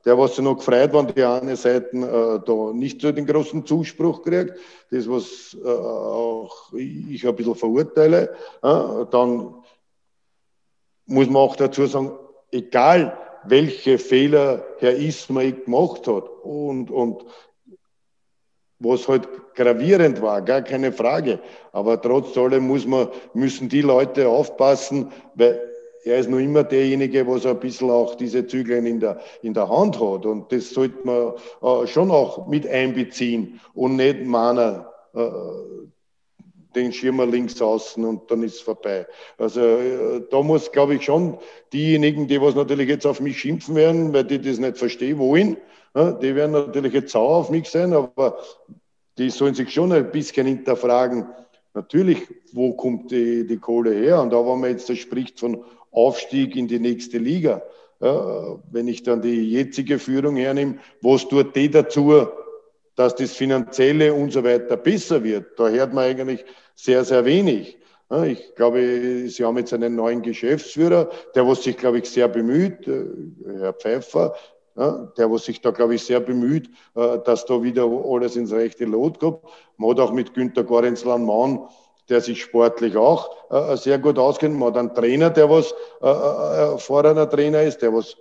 Der, 0.06 0.18
was 0.18 0.36
sich 0.36 0.44
noch 0.44 0.58
gefreut, 0.58 0.92
wenn 0.94 1.08
die 1.08 1.24
eine 1.24 1.56
Seite 1.56 1.96
äh, 1.96 2.46
da 2.46 2.74
nicht 2.74 3.00
so 3.00 3.12
den 3.12 3.26
großen 3.26 3.66
Zuspruch 3.66 4.22
kriegt, 4.24 4.56
das, 4.92 5.08
was 5.08 5.56
äh, 5.64 5.68
auch 5.70 6.74
ich 6.74 7.26
ein 7.26 7.36
bisschen 7.36 7.56
verurteile, 7.56 8.36
dann 8.62 9.56
muss 11.06 11.28
man 11.28 11.36
auch 11.38 11.56
dazu 11.56 11.86
sagen, 11.86 12.12
egal 12.52 13.18
welche 13.48 13.98
Fehler 13.98 14.64
Herr 14.80 14.96
Ismail 14.96 15.54
gemacht 15.54 16.08
hat 16.08 16.30
und, 16.44 16.90
und 16.92 17.26
was 18.80 19.08
halt 19.08 19.28
gravierend 19.56 20.22
war, 20.22 20.42
gar 20.42 20.62
keine 20.62 20.92
Frage. 20.92 21.40
Aber 21.72 22.02
trotz 22.02 22.38
allem 22.38 22.68
muss 22.68 22.86
man, 22.86 23.08
müssen 23.34 23.70
die 23.70 23.82
Leute 23.82 24.28
aufpassen, 24.28 25.12
weil 25.36 25.60
er 26.04 26.20
ist 26.20 26.30
nur 26.30 26.40
immer 26.40 26.64
derjenige, 26.64 27.26
was 27.28 27.46
ein 27.46 27.60
bisschen 27.60 27.90
auch 27.90 28.16
diese 28.16 28.46
Zügel 28.46 28.86
in 28.86 29.00
der, 29.00 29.22
in 29.42 29.54
der 29.54 29.70
Hand 29.70 30.00
hat. 30.00 30.26
Und 30.26 30.52
das 30.52 30.70
sollte 30.72 30.98
man 31.06 31.34
äh, 31.62 31.88
schon 31.88 32.12
auch 32.12 32.48
mit 32.48 32.68
einbeziehen 32.68 33.60
und 33.74 33.96
nicht 33.96 34.26
meiner, 34.26 34.92
äh, 35.14 35.30
den 36.76 36.92
Schirmer 36.92 37.26
links 37.26 37.62
außen 37.62 38.04
und 38.04 38.30
dann 38.30 38.44
ist 38.44 38.56
es 38.56 38.62
vorbei. 38.62 39.06
Also 39.38 39.62
äh, 39.62 40.22
da 40.30 40.42
muss, 40.42 40.72
glaube 40.72 40.96
ich, 40.96 41.04
schon 41.04 41.38
diejenigen, 41.72 42.28
die 42.28 42.42
was 42.42 42.56
natürlich 42.56 42.90
jetzt 42.90 43.06
auf 43.06 43.20
mich 43.22 43.40
schimpfen 43.40 43.76
werden, 43.76 44.14
weil 44.14 44.24
die 44.24 44.42
das 44.42 44.60
nicht 44.60 44.78
verstehen 44.78 45.20
wollen, 45.20 45.58
die 45.96 46.36
werden 46.36 46.54
natürlich 46.54 46.94
jetzt 46.94 47.12
sauer 47.12 47.38
auf 47.38 47.52
mich 47.52 47.70
sein, 47.70 47.94
aber 47.94 48.40
die 49.20 49.30
sollen 49.30 49.54
sich 49.54 49.72
schon 49.72 49.92
ein 49.92 50.10
bisschen 50.10 50.48
hinterfragen, 50.48 51.28
natürlich, 51.74 52.20
wo 52.52 52.74
kommt 52.74 53.12
die, 53.12 53.46
die 53.46 53.58
Kohle 53.58 53.94
her? 53.94 54.22
Und 54.22 54.32
da, 54.32 54.38
wenn 54.38 54.60
man 54.60 54.72
jetzt 54.72 54.96
spricht 54.98 55.40
von 55.40 55.64
Aufstieg 55.92 56.56
in 56.56 56.68
die 56.68 56.80
nächste 56.80 57.20
Liga, 57.20 57.62
ja, 58.00 58.60
wenn 58.72 58.88
ich 58.88 59.04
dann 59.04 59.22
die 59.22 59.52
jetzige 59.52 60.00
Führung 60.00 60.36
hernehme, 60.36 60.80
was 61.02 61.28
tut 61.28 61.56
die 61.56 61.70
dazu, 61.70 62.28
dass 62.96 63.16
das 63.16 63.34
Finanzielle 63.34 64.14
und 64.14 64.34
so 64.34 64.44
weiter 64.44 64.78
besser 64.78 65.24
wird? 65.24 65.58
Da 65.58 65.70
hört 65.70 65.94
man 65.94 66.06
eigentlich 66.06 66.44
sehr, 66.76 67.04
sehr 67.04 67.26
wenig. 67.26 67.78
Ich 68.26 68.54
glaube, 68.56 69.28
Sie 69.28 69.44
haben 69.44 69.58
jetzt 69.58 69.74
einen 69.74 69.96
neuen 69.96 70.22
Geschäftsführer, 70.22 71.10
der 71.34 71.48
was 71.48 71.64
sich, 71.64 71.78
glaube 71.78 71.98
ich, 71.98 72.10
sehr 72.10 72.28
bemüht, 72.28 72.88
äh, 72.88 73.06
Herr 73.60 73.74
Pfeiffer, 73.74 74.36
der 74.76 75.32
was 75.32 75.46
sich 75.46 75.62
da, 75.62 75.72
glaube 75.72 75.96
ich, 75.96 76.04
sehr 76.04 76.20
bemüht, 76.20 76.70
äh, 76.96 77.20
dass 77.26 77.46
da 77.46 77.64
wieder 77.64 77.86
alles 77.86 78.36
ins 78.36 78.52
rechte 78.52 78.86
Lot 78.86 79.20
kommt. 79.20 79.40
Man 79.78 79.92
hat 79.92 80.00
auch 80.00 80.12
mit 80.12 80.34
Günter 80.34 80.64
Gorenzlan 80.64 81.26
Mann, 81.26 81.68
der 82.10 82.22
sich 82.22 82.44
sportlich 82.44 82.98
auch 82.98 83.32
äh, 83.50 83.78
sehr 83.78 83.98
gut 83.98 84.20
auskennt. 84.20 84.60
Man 84.60 84.70
hat 84.70 84.78
einen 84.78 84.94
Trainer, 84.94 85.30
der 85.32 85.50
was 85.50 85.74
erfahrener 86.02 87.30
Trainer 87.30 87.64
ist, 87.64 87.82
der 87.82 87.94
was 87.94 88.16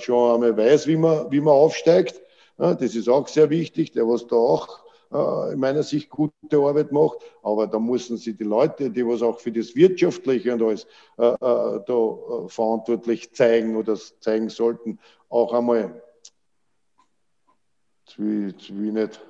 schon 0.00 0.34
einmal 0.34 0.56
weiß, 0.56 0.86
wie 0.86 0.96
man, 0.96 1.32
wie 1.32 1.40
man 1.40 1.54
aufsteigt. 1.54 2.20
Das 2.58 2.94
ist 2.94 3.08
auch 3.08 3.26
sehr 3.26 3.50
wichtig, 3.50 3.90
der 3.92 4.06
was 4.06 4.26
da 4.26 4.36
auch 4.36 4.85
äh, 5.12 5.52
in 5.52 5.60
meiner 5.60 5.82
Sicht 5.82 6.10
gute 6.10 6.32
Arbeit 6.52 6.92
macht. 6.92 7.18
Aber 7.42 7.66
da 7.66 7.78
müssen 7.78 8.16
sie 8.16 8.34
die 8.34 8.44
Leute, 8.44 8.90
die 8.90 9.06
was 9.06 9.22
auch 9.22 9.38
für 9.38 9.52
das 9.52 9.74
Wirtschaftliche 9.74 10.52
und 10.52 10.62
alles 10.62 10.86
äh, 11.18 11.26
äh, 11.26 11.80
da 11.86 12.48
verantwortlich 12.48 13.32
zeigen 13.32 13.76
oder 13.76 13.96
zeigen 14.20 14.48
sollten, 14.48 14.98
auch 15.28 15.52
einmal 15.52 16.02
wie, 18.16 18.54
wie 18.70 18.92
nicht 18.92 19.20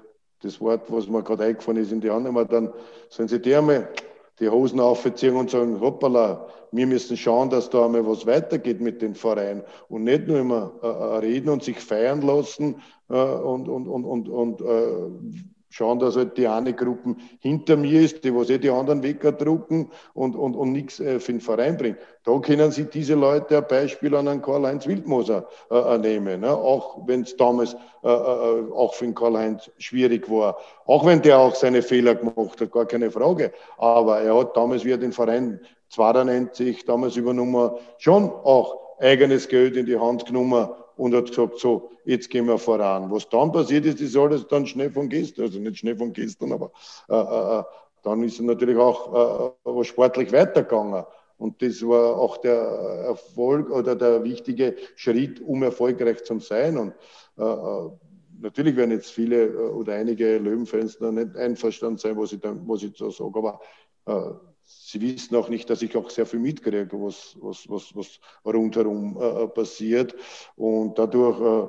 das 0.43 0.61
Wort, 0.61 0.83
was 0.89 1.09
mir 1.09 1.23
gerade 1.23 1.45
eingefallen 1.45 1.83
ist, 1.83 1.93
in 1.93 2.01
die 2.01 2.11
Hand 2.11 2.25
nehmen, 2.25 2.47
dann 2.49 2.73
sollen 3.09 3.29
sie 3.29 3.41
die 3.41 3.55
einmal 3.55 3.89
die 4.39 4.49
Hosen 4.49 4.81
aufziehen 4.81 5.35
und 5.35 5.51
sagen, 5.51 5.81
hoppala, 5.81 6.47
wir 6.73 6.87
müssen 6.87 7.17
schauen, 7.17 7.49
dass 7.49 7.71
da 7.71 7.87
einmal 7.87 8.07
was 8.07 8.27
weitergeht 8.27 8.81
mit 8.81 9.01
den 9.01 9.15
Vereinen 9.15 9.63
und 9.89 10.05
nicht 10.05 10.27
nur 10.27 10.39
immer 10.39 10.73
äh, 10.83 10.87
äh 10.87 11.19
reden 11.19 11.49
und 11.49 11.63
sich 11.63 11.79
feiern 11.79 12.21
lassen 12.21 12.83
äh, 13.09 13.15
und, 13.15 13.69
und, 13.69 13.89
und, 13.89 14.05
und, 14.05 14.29
und 14.29 14.61
äh, 14.61 15.55
schauen, 15.77 15.99
dass 15.99 16.17
halt 16.17 16.37
die 16.39 16.49
eine 16.49 16.73
Gruppe 16.73 17.17
hinter 17.41 17.77
mir 17.77 18.01
ist, 18.01 18.25
die 18.25 18.35
was 18.35 18.51
eh 18.51 18.59
die 18.59 18.71
anderen 18.71 19.03
weggedrucken 19.03 19.91
und, 20.15 20.35
und, 20.35 20.55
und 20.55 20.73
nichts 20.73 21.01
äh, 21.01 21.21
für 21.21 21.33
den 21.33 21.41
Verein 21.41 21.77
bringt. 21.77 21.99
Da 22.25 22.39
können 22.39 22.71
sich 22.71 22.89
diese 22.89 23.15
Leute 23.15 23.59
ein 23.59 23.69
Beispiel 23.69 24.15
an 24.15 24.27
einen 24.27 24.43
Karl-Heinz 24.43 24.87
Wildmoser 24.87 25.49
äh, 25.71 25.77
äh, 25.77 25.99
nehmen, 25.99 26.41
ne? 26.41 26.51
auch 26.51 27.07
wenn 27.07 27.23
es 27.23 27.37
damals 27.37 27.75
äh, 28.03 28.09
äh, 28.09 28.73
auch 28.73 28.95
für 28.95 29.05
den 29.05 29.15
Karl-Heinz 29.15 29.71
schwierig 29.79 30.31
war. 30.31 30.57
Auch 30.87 31.05
wenn 31.05 31.21
der 31.21 31.39
auch 31.39 31.55
seine 31.55 31.83
Fehler 31.83 32.15
gemacht 32.15 32.61
hat, 32.61 32.73
gar 32.73 32.87
keine 32.87 33.11
Frage. 33.11 33.53
Aber 33.77 34.21
er 34.21 34.37
hat 34.39 34.57
damals, 34.57 34.85
wie 34.85 34.93
er 34.93 34.99
den 34.99 35.13
Verein 35.13 35.61
Zwarer 35.89 36.25
nennt 36.25 36.55
sich, 36.55 36.85
damals 36.85 37.17
übernommen, 37.17 37.71
schon 37.99 38.31
auch 38.31 38.99
eigenes 38.99 39.47
Geld 39.49 39.77
in 39.77 39.87
die 39.87 39.99
Hand 39.99 40.27
genommen 40.27 40.69
und 40.97 41.15
hat 41.15 41.29
gesagt, 41.29 41.59
so, 41.59 41.91
jetzt 42.05 42.31
gehen 42.31 42.47
wir 42.47 42.59
voran. 42.59 43.11
Was 43.11 43.29
dann 43.29 43.53
passiert 43.53 43.87
ist, 43.87 44.01
ist 44.01 44.17
alles 44.17 44.47
dann 44.47 44.67
schnell 44.67 44.91
von 44.91 45.09
gestern, 45.09 45.45
also 45.45 45.59
nicht 45.59 45.79
schnell 45.79 45.97
von 45.97 46.13
gestern, 46.13 46.53
aber 46.53 46.73
äh, 47.09 47.15
äh, 47.15 47.61
äh 47.61 47.65
dann 48.03 48.23
ist 48.23 48.35
es 48.35 48.41
natürlich 48.41 48.77
auch 48.77 49.53
äh, 49.65 49.85
sportlich 49.85 50.31
weitergegangen. 50.31 51.05
Und 51.39 51.61
das 51.61 51.83
war 51.83 52.17
auch 52.17 52.37
der 52.37 52.55
Erfolg 52.55 53.69
oder 53.71 53.97
der 53.97 54.23
wichtige 54.23 54.77
Schritt, 54.95 55.41
um 55.41 55.65
erfolgreich 55.65 56.23
zu 56.23 56.39
sein. 56.39 56.79
Und 56.79 56.95
äh, 57.37 57.43
äh 57.43 57.91
natürlich 58.41 58.77
werden 58.77 58.93
jetzt 58.93 59.11
viele 59.11 59.47
äh, 59.47 59.57
oder 59.71 59.95
einige 59.95 60.39
Löwenfans 60.39 61.01
nicht 61.01 61.37
einverstanden 61.37 61.99
sein, 61.99 62.17
was 62.17 62.33
ich 62.33 62.41
da, 62.41 62.55
was 62.67 62.83
ich 62.83 62.93
da 62.93 63.11
sage, 63.11 63.39
aber 63.39 63.61
äh, 64.07 64.35
Sie 64.69 65.01
wissen 65.01 65.37
auch 65.37 65.49
nicht, 65.49 65.71
dass 65.71 65.83
ich 65.83 65.97
auch 65.97 66.11
sehr 66.11 66.27
viel 66.27 66.41
mitkriege, 66.41 66.89
was, 66.93 67.37
was, 67.41 67.69
was, 67.71 67.95
was 67.95 68.19
rundherum 68.45 69.17
äh, 69.21 69.47
passiert. 69.47 70.15
Und 70.57 70.99
dadurch 70.99 71.41
äh, 71.41 71.69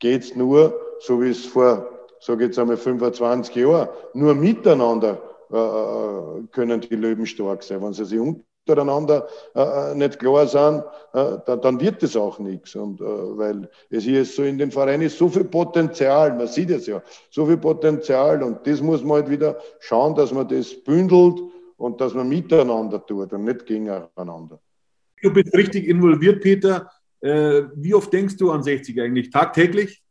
geht 0.00 0.22
es 0.22 0.34
nur, 0.34 0.74
so 0.98 1.22
wie 1.22 1.30
es 1.30 1.46
vor, 1.46 1.88
sage 2.18 2.44
ich 2.44 2.48
jetzt 2.48 2.58
einmal, 2.58 2.76
25 2.76 3.54
Jahren, 3.54 3.88
nur 4.14 4.34
miteinander 4.34 5.22
äh, 5.52 5.56
äh, 5.56 6.46
können 6.50 6.80
die 6.80 6.96
Löwen 6.96 7.26
stark 7.26 7.62
sein. 7.62 7.80
Wenn 7.80 7.92
sie 7.92 8.04
sich 8.04 8.18
untereinander 8.18 9.28
äh, 9.54 9.92
äh, 9.92 9.94
nicht 9.94 10.18
klar 10.18 10.48
sind, 10.48 10.82
äh, 11.12 11.38
dann, 11.46 11.60
dann, 11.60 11.80
wird 11.80 12.02
das 12.02 12.16
auch 12.16 12.40
nichts. 12.40 12.74
Und 12.74 13.00
äh, 13.00 13.04
weil 13.04 13.70
es 13.90 14.02
hier 14.04 14.22
ist 14.22 14.34
so 14.34 14.42
in 14.42 14.58
den 14.58 14.72
Vereinen 14.72 15.02
ist 15.02 15.18
so 15.18 15.28
viel 15.28 15.44
Potenzial, 15.44 16.34
man 16.34 16.48
sieht 16.48 16.70
es 16.70 16.86
ja, 16.86 17.00
so 17.30 17.46
viel 17.46 17.58
Potenzial 17.58 18.42
und 18.42 18.66
das 18.66 18.80
muss 18.80 19.04
man 19.04 19.18
halt 19.18 19.30
wieder 19.30 19.58
schauen, 19.78 20.16
dass 20.16 20.32
man 20.32 20.48
das 20.48 20.74
bündelt 20.74 21.40
und 21.76 22.00
dass 22.00 22.14
man 22.14 22.28
miteinander 22.28 23.04
tut 23.04 23.32
und 23.32 23.44
nicht 23.44 23.66
gegeneinander. 23.66 24.60
Du 25.22 25.32
bist 25.32 25.54
richtig 25.54 25.88
involviert, 25.88 26.42
Peter. 26.42 26.90
Äh, 27.20 27.62
wie 27.76 27.94
oft 27.94 28.12
denkst 28.12 28.36
du 28.36 28.50
an 28.50 28.62
60 28.62 29.00
eigentlich? 29.00 29.30
Tagtäglich? 29.30 30.04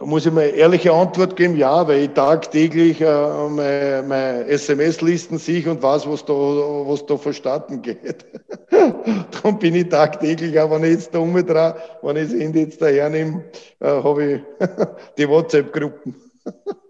Da 0.00 0.06
muss 0.06 0.24
ich 0.24 0.32
mir 0.32 0.42
eine 0.42 0.52
ehrliche 0.52 0.94
Antwort 0.94 1.36
geben, 1.36 1.56
ja, 1.56 1.86
weil 1.86 2.04
ich 2.04 2.10
tagtäglich 2.10 3.02
äh, 3.02 3.48
meine, 3.50 4.02
meine 4.08 4.46
SMS-Listen 4.46 5.36
sehe 5.36 5.70
und 5.70 5.82
weiß, 5.82 6.08
was 6.08 6.24
da, 6.24 6.32
was 6.32 7.04
da 7.04 7.18
vonstatten 7.18 7.82
geht. 7.82 8.24
Darum 8.70 9.58
bin 9.58 9.74
ich 9.74 9.90
tagtäglich, 9.90 10.58
auch 10.58 10.70
wenn 10.70 10.84
ich 10.84 10.92
jetzt 10.92 11.14
da 11.14 11.18
umdrehe, 11.18 11.74
wenn 12.00 12.16
ich 12.16 12.30
das 12.30 12.40
Handy 12.40 12.60
jetzt 12.60 12.80
daher 12.80 13.10
nehme, 13.10 13.44
äh, 13.80 13.88
habe 13.88 14.24
ich 14.24 14.42
die 15.18 15.28
WhatsApp-Gruppen. 15.28 16.14